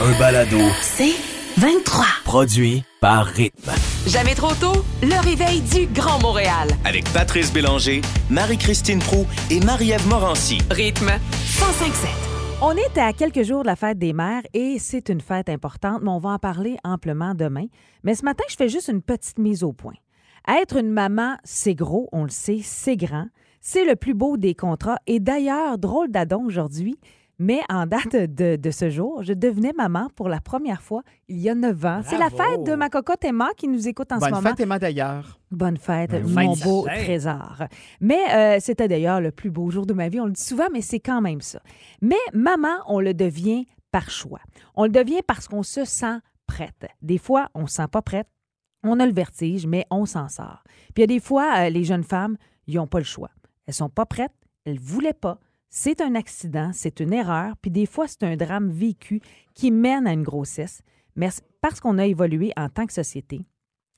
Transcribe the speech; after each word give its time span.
Un 0.00 0.18
balado 0.18 0.58
C'est 0.82 1.14
23. 1.58 2.04
produit 2.24 2.82
par 3.00 3.26
Rythme. 3.26 3.70
Jamais 4.06 4.34
trop 4.34 4.52
tôt, 4.54 4.82
le 5.02 5.20
réveil 5.22 5.60
du 5.60 5.86
Grand 5.92 6.20
Montréal. 6.20 6.68
avec 6.84 7.04
Patrice 7.12 7.52
Bélanger, 7.52 8.00
Marie-Christine 8.30 8.98
Prou 9.00 9.26
et 9.50 9.60
Marie-Ève 9.60 10.06
Morancy. 10.08 10.58
Rythme 10.70 11.06
1057. 11.06 12.10
On 12.62 12.72
est 12.72 12.98
à 12.98 13.12
quelques 13.12 13.42
jours 13.42 13.62
de 13.62 13.66
la 13.66 13.76
fête 13.76 13.98
des 13.98 14.12
mères 14.12 14.42
et 14.54 14.78
c'est 14.78 15.08
une 15.08 15.20
fête 15.20 15.48
importante, 15.48 16.00
mais 16.02 16.10
on 16.10 16.18
va 16.18 16.30
en 16.30 16.38
parler 16.38 16.76
amplement 16.84 17.34
demain. 17.34 17.66
Mais 18.02 18.14
ce 18.14 18.24
matin, 18.24 18.44
je 18.48 18.56
fais 18.56 18.68
juste 18.68 18.88
une 18.88 19.02
petite 19.02 19.38
mise 19.38 19.62
au 19.62 19.72
point. 19.72 19.94
Être 20.48 20.76
une 20.78 20.90
maman, 20.90 21.36
c'est 21.44 21.74
gros, 21.74 22.08
on 22.12 22.24
le 22.24 22.30
sait, 22.30 22.60
c'est 22.62 22.96
grand. 22.96 23.26
C'est 23.60 23.84
le 23.84 23.96
plus 23.96 24.14
beau 24.14 24.36
des 24.36 24.54
contrats. 24.54 24.98
Et 25.06 25.20
d'ailleurs, 25.20 25.78
drôle 25.78 26.10
d'adon 26.10 26.44
aujourd'hui, 26.44 26.98
mais 27.38 27.60
en 27.68 27.86
date 27.86 28.14
de, 28.14 28.56
de 28.56 28.70
ce 28.70 28.90
jour, 28.90 29.22
je 29.22 29.32
devenais 29.32 29.72
maman 29.76 30.08
pour 30.14 30.28
la 30.28 30.40
première 30.40 30.82
fois 30.82 31.02
il 31.28 31.38
y 31.38 31.48
a 31.50 31.54
neuf 31.54 31.84
ans. 31.84 32.00
C'est 32.04 32.18
la 32.18 32.30
fête 32.30 32.64
de 32.64 32.74
ma 32.74 32.88
cocotte 32.90 33.24
Emma 33.24 33.48
qui 33.56 33.68
nous 33.68 33.88
écoute 33.88 34.12
en 34.12 34.16
ce 34.16 34.20
Bonne 34.20 34.30
moment. 34.34 34.48
fête, 34.50 34.60
Emma, 34.60 34.78
d'ailleurs. 34.78 35.40
Bonne 35.50 35.76
fête, 35.76 36.10
Ben 36.10 36.26
mon 36.26 36.54
beau 36.56 36.84
trésor. 36.86 37.64
Mais 38.00 38.20
euh, 38.32 38.56
c'était 38.60 38.88
d'ailleurs 38.88 39.20
le 39.20 39.30
plus 39.30 39.50
beau 39.50 39.70
jour 39.70 39.86
de 39.86 39.94
ma 39.94 40.08
vie. 40.08 40.20
On 40.20 40.26
le 40.26 40.32
dit 40.32 40.42
souvent, 40.42 40.66
mais 40.72 40.80
c'est 40.80 41.00
quand 41.00 41.20
même 41.20 41.40
ça. 41.40 41.60
Mais 42.00 42.16
maman, 42.32 42.76
on 42.86 43.00
le 43.00 43.14
devient 43.14 43.66
par 43.90 44.10
choix. 44.10 44.40
On 44.74 44.84
le 44.84 44.90
devient 44.90 45.22
parce 45.26 45.48
qu'on 45.48 45.62
se 45.62 45.84
sent 45.84 46.18
prête. 46.46 46.86
Des 47.02 47.18
fois, 47.18 47.48
on 47.54 47.62
ne 47.62 47.66
se 47.66 47.74
sent 47.76 47.88
pas 47.90 48.02
prête. 48.02 48.26
On 48.82 49.00
a 49.00 49.06
le 49.06 49.12
vertige, 49.14 49.66
mais 49.66 49.86
on 49.90 50.04
s'en 50.04 50.28
sort. 50.28 50.62
Puis 50.94 50.98
il 50.98 51.00
y 51.00 51.04
a 51.04 51.06
des 51.06 51.20
fois, 51.20 51.54
euh, 51.58 51.70
les 51.70 51.84
jeunes 51.84 52.04
femmes, 52.04 52.36
ils 52.66 52.76
n'ont 52.76 52.86
pas 52.86 52.98
le 52.98 53.04
choix. 53.04 53.30
Elles 53.66 53.74
sont 53.74 53.88
pas 53.88 54.04
prêtes, 54.04 54.32
elles 54.66 54.74
ne 54.74 54.80
voulaient 54.80 55.14
pas. 55.14 55.38
C'est 55.76 56.00
un 56.00 56.14
accident, 56.14 56.70
c'est 56.72 57.00
une 57.00 57.12
erreur, 57.12 57.56
puis 57.60 57.68
des 57.68 57.84
fois, 57.84 58.06
c'est 58.06 58.22
un 58.22 58.36
drame 58.36 58.70
vécu 58.70 59.20
qui 59.54 59.72
mène 59.72 60.06
à 60.06 60.12
une 60.12 60.22
grossesse. 60.22 60.82
Mais 61.16 61.30
parce 61.60 61.80
qu'on 61.80 61.98
a 61.98 62.06
évolué 62.06 62.52
en 62.56 62.68
tant 62.68 62.86
que 62.86 62.92
société, 62.92 63.44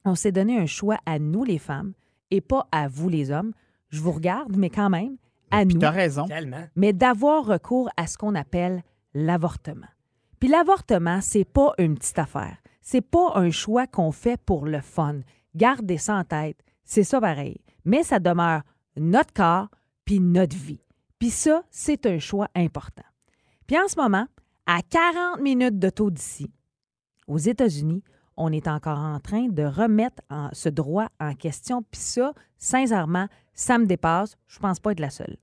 on 0.07 0.15
s'est 0.15 0.33
donné 0.33 0.59
un 0.59 0.65
choix 0.65 0.97
à 1.05 1.19
nous, 1.19 1.45
les 1.45 1.59
femmes, 1.59 1.93
et 2.31 2.41
pas 2.41 2.67
à 2.73 2.89
vous, 2.89 3.11
les 3.11 3.31
hommes. 3.31 3.53
Je 3.91 4.01
vous 4.01 4.13
regarde, 4.13 4.57
mais 4.57 4.71
quand 4.71 4.89
même, 4.89 5.19
à 5.51 5.67
nous. 5.67 5.79
T'as 5.79 5.91
raison. 5.91 6.27
Tellement. 6.27 6.65
Mais 6.77 6.95
d'avoir 6.95 7.45
recours 7.45 7.91
à 7.99 8.07
ce 8.07 8.17
qu'on 8.17 8.35
appelle 8.35 8.83
l'avortement. 9.13 9.87
Puis 10.41 10.49
l'avortement, 10.49 11.21
c'est 11.21 11.45
pas 11.45 11.75
une 11.77 11.97
petite 11.97 12.19
affaire. 12.19 12.57
C'est 12.81 13.07
pas 13.07 13.33
un 13.35 13.51
choix 13.51 13.87
qu'on 13.87 14.13
fait 14.13 14.41
pour 14.41 14.65
le 14.65 14.81
fun. 14.81 15.21
Gardez 15.55 15.99
ça 15.99 16.15
en 16.15 16.25
tête. 16.25 16.57
C'est 16.85 17.05
ça 17.05 17.21
pareil. 17.21 17.61
Mais 17.85 18.03
ça 18.03 18.19
demeure 18.19 18.63
notre 18.97 19.35
corps 19.35 19.69
puis 20.07 20.21
notre 20.21 20.57
vie. 20.57 20.81
Puis 21.27 21.33
ça, 21.33 21.65
c'est 21.73 22.07
un 22.07 22.21
choix 22.21 22.47
important. 22.55 23.03
Puis 23.67 23.77
en 23.77 23.89
ce 23.89 23.97
moment, 23.97 24.29
à 24.65 24.81
40 24.81 25.41
minutes 25.41 25.77
de 25.77 25.91
taux 25.91 26.09
d'ici, 26.09 26.53
aux 27.27 27.37
États-Unis, 27.37 28.05
on 28.37 28.53
est 28.53 28.69
encore 28.69 29.01
en 29.01 29.19
train 29.19 29.49
de 29.49 29.65
remettre 29.65 30.23
ce 30.53 30.69
droit 30.69 31.09
en 31.19 31.35
question. 31.35 31.83
Puis 31.83 32.01
ça, 32.01 32.33
sincèrement, 32.59 33.27
ça 33.55 33.77
me 33.77 33.87
dépasse. 33.87 34.37
Je 34.47 34.61
pense 34.61 34.79
pas 34.79 34.93
être 34.93 35.01
la 35.01 35.11
seule. 35.11 35.37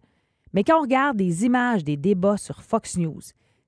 Mais 0.53 0.63
quand 0.63 0.79
on 0.79 0.83
regarde 0.83 1.17
des 1.17 1.43
images 1.43 1.83
des 1.83 1.97
débats 1.97 2.37
sur 2.37 2.63
Fox 2.63 2.95
News, 2.97 3.19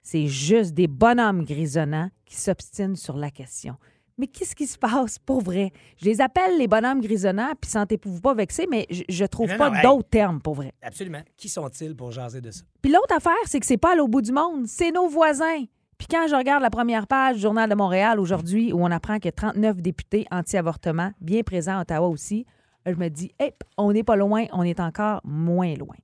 c'est 0.02 0.28
juste 0.28 0.74
des 0.74 0.88
bonhommes 0.88 1.44
grisonnants 1.44 2.12
qui 2.26 2.38
s'obstinent 2.38 2.96
sur 2.96 3.18
la 3.18 3.30
question. 3.30 3.76
Mais 4.18 4.28
qu'est-ce 4.28 4.56
qui 4.56 4.66
se 4.66 4.78
passe? 4.78 5.20
Pour 5.20 5.42
vrai? 5.42 5.72
Je 5.98 6.06
les 6.06 6.22
appelle 6.22 6.58
les 6.58 6.68
bonhommes 6.68 7.02
grisonnants, 7.02 7.54
puis 7.60 7.70
sentez-vous 7.70 8.22
pas 8.22 8.34
vexés, 8.34 8.66
mais 8.70 8.86
je, 8.90 9.04
je 9.10 9.26
trouve 9.26 9.50
Non, 9.50 9.58
pas 9.58 9.76
hey. 9.76 9.84
d'autres 9.84 10.10
termes 10.10 10.42
pour 10.42 10.56
vrai. 10.56 10.72
Absolument. 10.82 11.22
Qui 11.36 11.50
sont-ils 11.50 11.96
pour 11.96 12.12
jaser 12.12 12.40
de 12.40 12.52
ça? 12.52 12.64
Puis 12.82 12.92
l'autre 12.92 13.14
affaire, 13.16 13.34
c'est 13.46 13.60
que 13.60 13.66
c'est 13.66 13.78
pas 13.78 13.92
à 13.92 13.96
l'au 13.96 14.08
bout 14.08 14.22
du 14.22 14.32
monde, 14.32 14.68
c'est 14.68 14.92
nos 14.92 15.08
voisins. 15.10 15.64
Puis 15.98 16.08
quand 16.10 16.28
je 16.30 16.36
regarde 16.36 16.62
la 16.62 16.70
première 16.70 17.08
page 17.08 17.36
du 17.38 17.42
Journal 17.42 17.70
de 17.70 17.76
Montréal 17.76 18.20
aujourd'hui, 18.20 18.72
où 18.74 18.82
on 18.84 18.92
apprend 18.92 19.16
qu'il 19.16 19.26
y 19.26 19.30
a 19.30 19.32
39 19.34 19.82
députés 19.82 20.26
anti-avortement, 20.32 21.12
bien 21.22 21.42
présents 21.42 21.78
à 21.78 21.82
Ottawa 21.82 22.08
aussi, 22.08 22.46
je 22.86 22.94
me 22.96 23.10
dis, 23.10 23.32
hey, 23.40 23.52
on 23.78 23.92
n'est 23.92 24.04
pas 24.04 24.16
loin, 24.16 24.46
on 24.54 24.64
est 24.64 24.80
encore 24.80 25.22
moins 25.24 25.74
loin. 25.76 25.96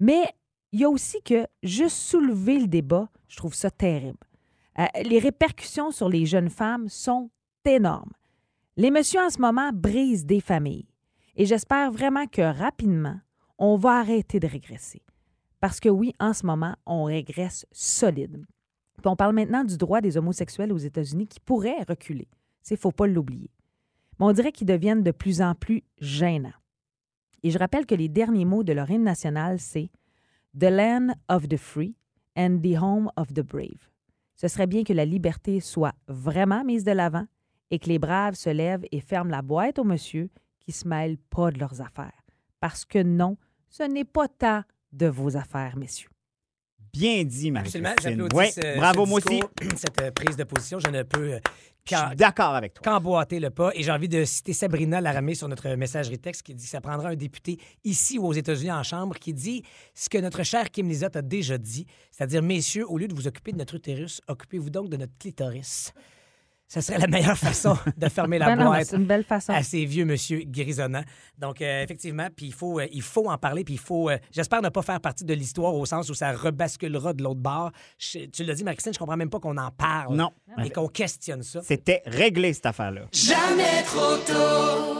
Mais 0.00 0.24
il 0.72 0.80
y 0.80 0.84
a 0.84 0.88
aussi 0.90 1.22
que 1.22 1.46
juste 1.62 1.96
soulever 1.96 2.58
le 2.58 2.66
débat, 2.66 3.08
je 3.28 3.36
trouve 3.36 3.54
ça 3.54 3.70
terrible. 3.70 4.18
Euh, 4.78 4.84
les 5.04 5.18
répercussions 5.18 5.90
sur 5.90 6.08
les 6.08 6.24
jeunes 6.26 6.50
femmes 6.50 6.88
sont 6.88 7.30
Les 8.76 8.90
messieurs 8.90 9.20
en 9.20 9.28
ce 9.28 9.40
moment 9.40 9.70
brisent 9.74 10.24
des 10.24 10.40
familles. 10.40 10.88
Et 11.36 11.44
j'espère 11.44 11.92
vraiment 11.92 12.26
que 12.26 12.40
rapidement, 12.40 13.20
on 13.58 13.76
va 13.76 13.98
arrêter 13.98 14.40
de 14.40 14.46
régresser. 14.46 15.02
Parce 15.60 15.78
que 15.78 15.88
oui, 15.88 16.14
en 16.18 16.32
ce 16.32 16.46
moment, 16.46 16.76
on 16.86 17.04
régresse 17.04 17.66
solide. 17.70 18.46
On 19.04 19.16
parle 19.16 19.34
maintenant 19.34 19.64
du 19.64 19.76
droit 19.76 20.00
des 20.00 20.16
homosexuels 20.16 20.72
aux 20.72 20.78
États-Unis 20.78 21.28
qui 21.28 21.40
pourrait 21.40 21.82
reculer. 21.86 22.28
Il 22.70 22.74
ne 22.74 22.78
faut 22.78 22.92
pas 22.92 23.06
l'oublier. 23.06 23.50
Mais 24.18 24.26
on 24.26 24.32
dirait 24.32 24.52
qu'ils 24.52 24.66
deviennent 24.66 25.02
de 25.02 25.10
plus 25.10 25.42
en 25.42 25.54
plus 25.54 25.82
gênants. 26.00 26.52
Et 27.42 27.50
je 27.50 27.58
rappelle 27.58 27.86
que 27.86 27.94
les 27.94 28.08
derniers 28.08 28.44
mots 28.44 28.64
de 28.64 28.72
leur 28.72 28.90
hymne 28.90 29.04
national, 29.04 29.60
c'est 29.60 29.90
The 30.58 30.70
land 30.70 31.08
of 31.28 31.48
the 31.48 31.56
free 31.56 31.94
and 32.36 32.60
the 32.62 32.76
home 32.80 33.10
of 33.16 33.32
the 33.34 33.42
brave. 33.42 33.90
Ce 34.36 34.48
serait 34.48 34.66
bien 34.66 34.84
que 34.84 34.92
la 34.92 35.04
liberté 35.04 35.60
soit 35.60 35.94
vraiment 36.08 36.64
mise 36.64 36.84
de 36.84 36.92
l'avant 36.92 37.26
et 37.70 37.78
que 37.78 37.88
les 37.88 37.98
braves 37.98 38.34
se 38.34 38.50
lèvent 38.50 38.84
et 38.92 39.00
ferment 39.00 39.30
la 39.30 39.42
boîte 39.42 39.78
aux 39.78 39.84
monsieur 39.84 40.30
qui 40.60 40.72
se 40.72 40.86
mêlent 40.88 41.18
pas 41.30 41.50
de 41.50 41.58
leurs 41.58 41.80
affaires. 41.80 42.24
Parce 42.60 42.84
que 42.84 43.02
non, 43.02 43.36
ce 43.68 43.82
n'est 43.84 44.04
pas 44.04 44.28
tant 44.28 44.62
de 44.92 45.06
vos 45.06 45.36
affaires, 45.36 45.76
messieurs. 45.76 46.08
Bien 46.92 47.22
dit, 47.24 47.52
Absolument. 47.54 47.94
J'applaudis 48.02 48.34
Oui, 48.36 48.50
ce- 48.50 48.76
bravo, 48.78 49.04
ce 49.04 49.08
moi 49.10 49.20
aussi. 49.24 49.42
cette 49.76 50.00
euh, 50.00 50.10
prise 50.10 50.36
de 50.36 50.44
position. 50.44 50.78
Je 50.78 50.88
ne 50.88 51.02
peux 51.02 51.34
euh, 51.34 51.38
Je 51.84 51.94
qu'en- 51.94 52.06
suis 52.08 52.16
d'accord 52.16 52.54
avec 52.54 52.72
toi. 52.74 52.82
qu'emboîter 52.82 53.38
le 53.40 53.50
pas. 53.50 53.70
Et 53.74 53.82
j'ai 53.82 53.92
envie 53.92 54.08
de 54.08 54.24
citer 54.24 54.54
Sabrina 54.54 55.00
Laramé 55.00 55.34
sur 55.34 55.48
notre 55.48 55.68
messagerie 55.74 56.18
texte 56.18 56.42
qui 56.42 56.54
dit 56.54 56.64
que 56.64 56.70
ça 56.70 56.80
prendra 56.80 57.10
un 57.10 57.14
député 57.14 57.58
ici 57.84 58.18
ou 58.18 58.26
aux 58.26 58.32
États-Unis 58.32 58.72
en 58.72 58.82
Chambre 58.82 59.16
qui 59.16 59.34
dit 59.34 59.62
ce 59.94 60.08
que 60.08 60.16
notre 60.18 60.42
cher 60.42 60.70
Kim 60.70 60.88
Lizotte 60.88 61.16
a 61.16 61.22
déjà 61.22 61.58
dit, 61.58 61.86
c'est-à-dire, 62.10 62.42
messieurs, 62.42 62.86
au 62.90 62.96
lieu 62.96 63.06
de 63.06 63.14
vous 63.14 63.28
occuper 63.28 63.52
de 63.52 63.58
notre 63.58 63.74
utérus, 63.74 64.22
occupez-vous 64.26 64.70
donc 64.70 64.88
de 64.88 64.96
notre 64.96 65.16
clitoris. 65.18 65.92
Ce 66.70 66.82
serait 66.82 66.98
la 66.98 67.06
meilleure 67.06 67.38
façon 67.38 67.78
de 67.96 68.08
fermer 68.10 68.38
la 68.38 68.46
Ben 68.46 68.56
non, 68.56 68.66
boîte 68.66 68.84
c'est 68.88 68.96
une 68.96 69.06
belle 69.06 69.24
façon. 69.24 69.52
à 69.54 69.62
ces 69.62 69.86
vieux 69.86 70.04
monsieur 70.04 70.42
grisonnants. 70.44 71.04
Donc, 71.38 71.62
euh, 71.62 71.82
effectivement, 71.82 72.28
puis 72.36 72.46
il 72.46 72.52
faut, 72.52 72.78
euh, 72.78 72.86
il 72.92 73.00
faut 73.00 73.30
en 73.30 73.38
parler, 73.38 73.64
puis 73.64 73.74
il 73.74 73.80
faut... 73.80 74.10
euh, 74.10 74.18
J'espère 74.32 74.60
ne 74.60 74.68
pas 74.68 74.82
faire 74.82 75.00
partie 75.00 75.24
de 75.24 75.32
l'histoire 75.32 75.74
au 75.74 75.86
sens 75.86 76.10
où 76.10 76.14
ça 76.14 76.30
rebasculera 76.32 77.14
de 77.14 77.22
l'autre 77.22 77.40
bord. 77.40 77.70
Je- 77.98 78.26
tu 78.26 78.44
l'as 78.44 78.54
dit, 78.54 78.64
Marie-Christine, 78.64 78.92
je 78.92 78.98
comprends 78.98 79.16
même 79.16 79.30
pas 79.30 79.40
qu'on 79.40 79.56
en 79.56 79.70
parle. 79.70 80.14
Non. 80.14 80.30
Et 80.62 80.68
qu'on 80.70 80.88
questionne 80.88 81.42
ça. 81.42 81.60
C'était 81.62 82.02
réglé, 82.04 82.52
cette 82.52 82.66
affaire-là. 82.66 83.02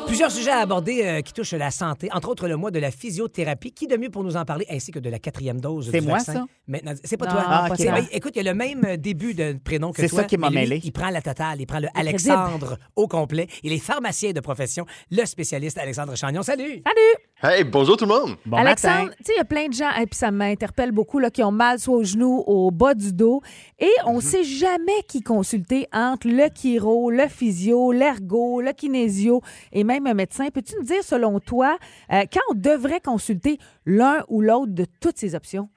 Plusieurs 0.06 0.30
sujets 0.30 0.50
à 0.52 0.60
aborder 0.60 1.02
euh, 1.04 1.20
qui 1.20 1.32
touchent 1.34 1.52
la 1.52 1.70
santé, 1.70 2.08
entre 2.12 2.28
autres 2.30 2.48
le 2.48 2.56
mois 2.56 2.70
de 2.70 2.78
la 2.78 2.90
physiothérapie. 2.90 3.72
Qui 3.72 3.86
de 3.86 3.96
mieux 3.96 4.08
pour 4.10 4.24
nous 4.24 4.36
en 4.36 4.44
parler, 4.44 4.64
ainsi 4.70 4.90
que 4.90 4.98
de 4.98 5.10
la 5.10 5.18
quatrième 5.18 5.60
dose 5.60 5.90
C'est 5.90 6.00
du 6.00 6.06
moi, 6.06 6.16
vaccin? 6.18 6.32
ça? 6.32 6.44
Maintenant, 6.66 6.92
c'est 7.04 7.16
pas 7.18 7.26
Non, 7.26 7.32
toi. 7.32 7.44
Ah. 7.46 7.68
C'est- 7.76 7.84
ça. 7.86 7.92
ben, 7.92 8.06
écoute, 8.12 8.32
il 8.36 8.42
y 8.44 8.48
a 8.48 8.52
le 8.52 8.56
même 8.56 8.96
début 8.96 9.34
de 9.34 9.58
prénom 9.62 9.92
que 9.92 10.00
C'est 10.00 10.08
toi. 10.08 10.20
ça 10.20 10.24
qui 10.26 10.38
m'a 10.38 10.48
mêlé. 10.50 10.80
Il 10.82 10.92
prend 10.92 11.10
la 11.10 11.20
totale, 11.20 11.57
il 11.58 11.66
prend 11.66 11.80
le. 11.80 11.88
Alexandre 11.94 12.78
au 12.96 13.08
complet. 13.08 13.46
Il 13.62 13.72
est 13.72 13.78
pharmacien 13.78 14.32
de 14.32 14.40
profession, 14.40 14.86
le 15.10 15.24
spécialiste 15.24 15.78
Alexandre 15.78 16.16
Chagnon. 16.16 16.42
Salut! 16.42 16.82
Salut! 16.86 17.54
Hey, 17.54 17.64
bonjour 17.64 17.96
tout 17.96 18.04
le 18.04 18.14
monde! 18.14 18.36
Bon 18.44 18.56
Alexandre, 18.56 19.10
tu 19.18 19.24
sais, 19.24 19.32
il 19.34 19.38
y 19.38 19.40
a 19.40 19.44
plein 19.44 19.68
de 19.68 19.72
gens, 19.72 19.90
et 20.00 20.06
puis 20.06 20.16
ça 20.16 20.30
m'interpelle 20.30 20.90
beaucoup, 20.90 21.18
là, 21.18 21.30
qui 21.30 21.42
ont 21.42 21.52
mal 21.52 21.78
soit 21.78 21.96
au 21.96 22.02
genou, 22.02 22.42
au 22.46 22.70
bas 22.70 22.94
du 22.94 23.12
dos, 23.12 23.42
et 23.78 23.92
on 24.06 24.16
ne 24.16 24.20
sait 24.20 24.44
jamais 24.44 25.02
qui 25.06 25.22
consulter 25.22 25.86
entre 25.92 26.28
le 26.28 26.48
chiro, 26.54 27.10
le 27.10 27.28
physio, 27.28 27.92
l'ergo, 27.92 28.60
le 28.60 28.72
kinésio 28.72 29.40
et 29.72 29.84
même 29.84 30.06
un 30.06 30.14
médecin. 30.14 30.48
Peux-tu 30.52 30.74
nous 30.76 30.84
dire, 30.84 31.02
selon 31.02 31.38
toi, 31.40 31.78
euh, 32.12 32.24
quand 32.32 32.40
on 32.50 32.54
devrait 32.54 33.00
consulter 33.00 33.58
l'un 33.86 34.24
ou 34.28 34.40
l'autre 34.40 34.72
de 34.72 34.86
toutes 35.00 35.18
ces 35.18 35.34
options? 35.34 35.68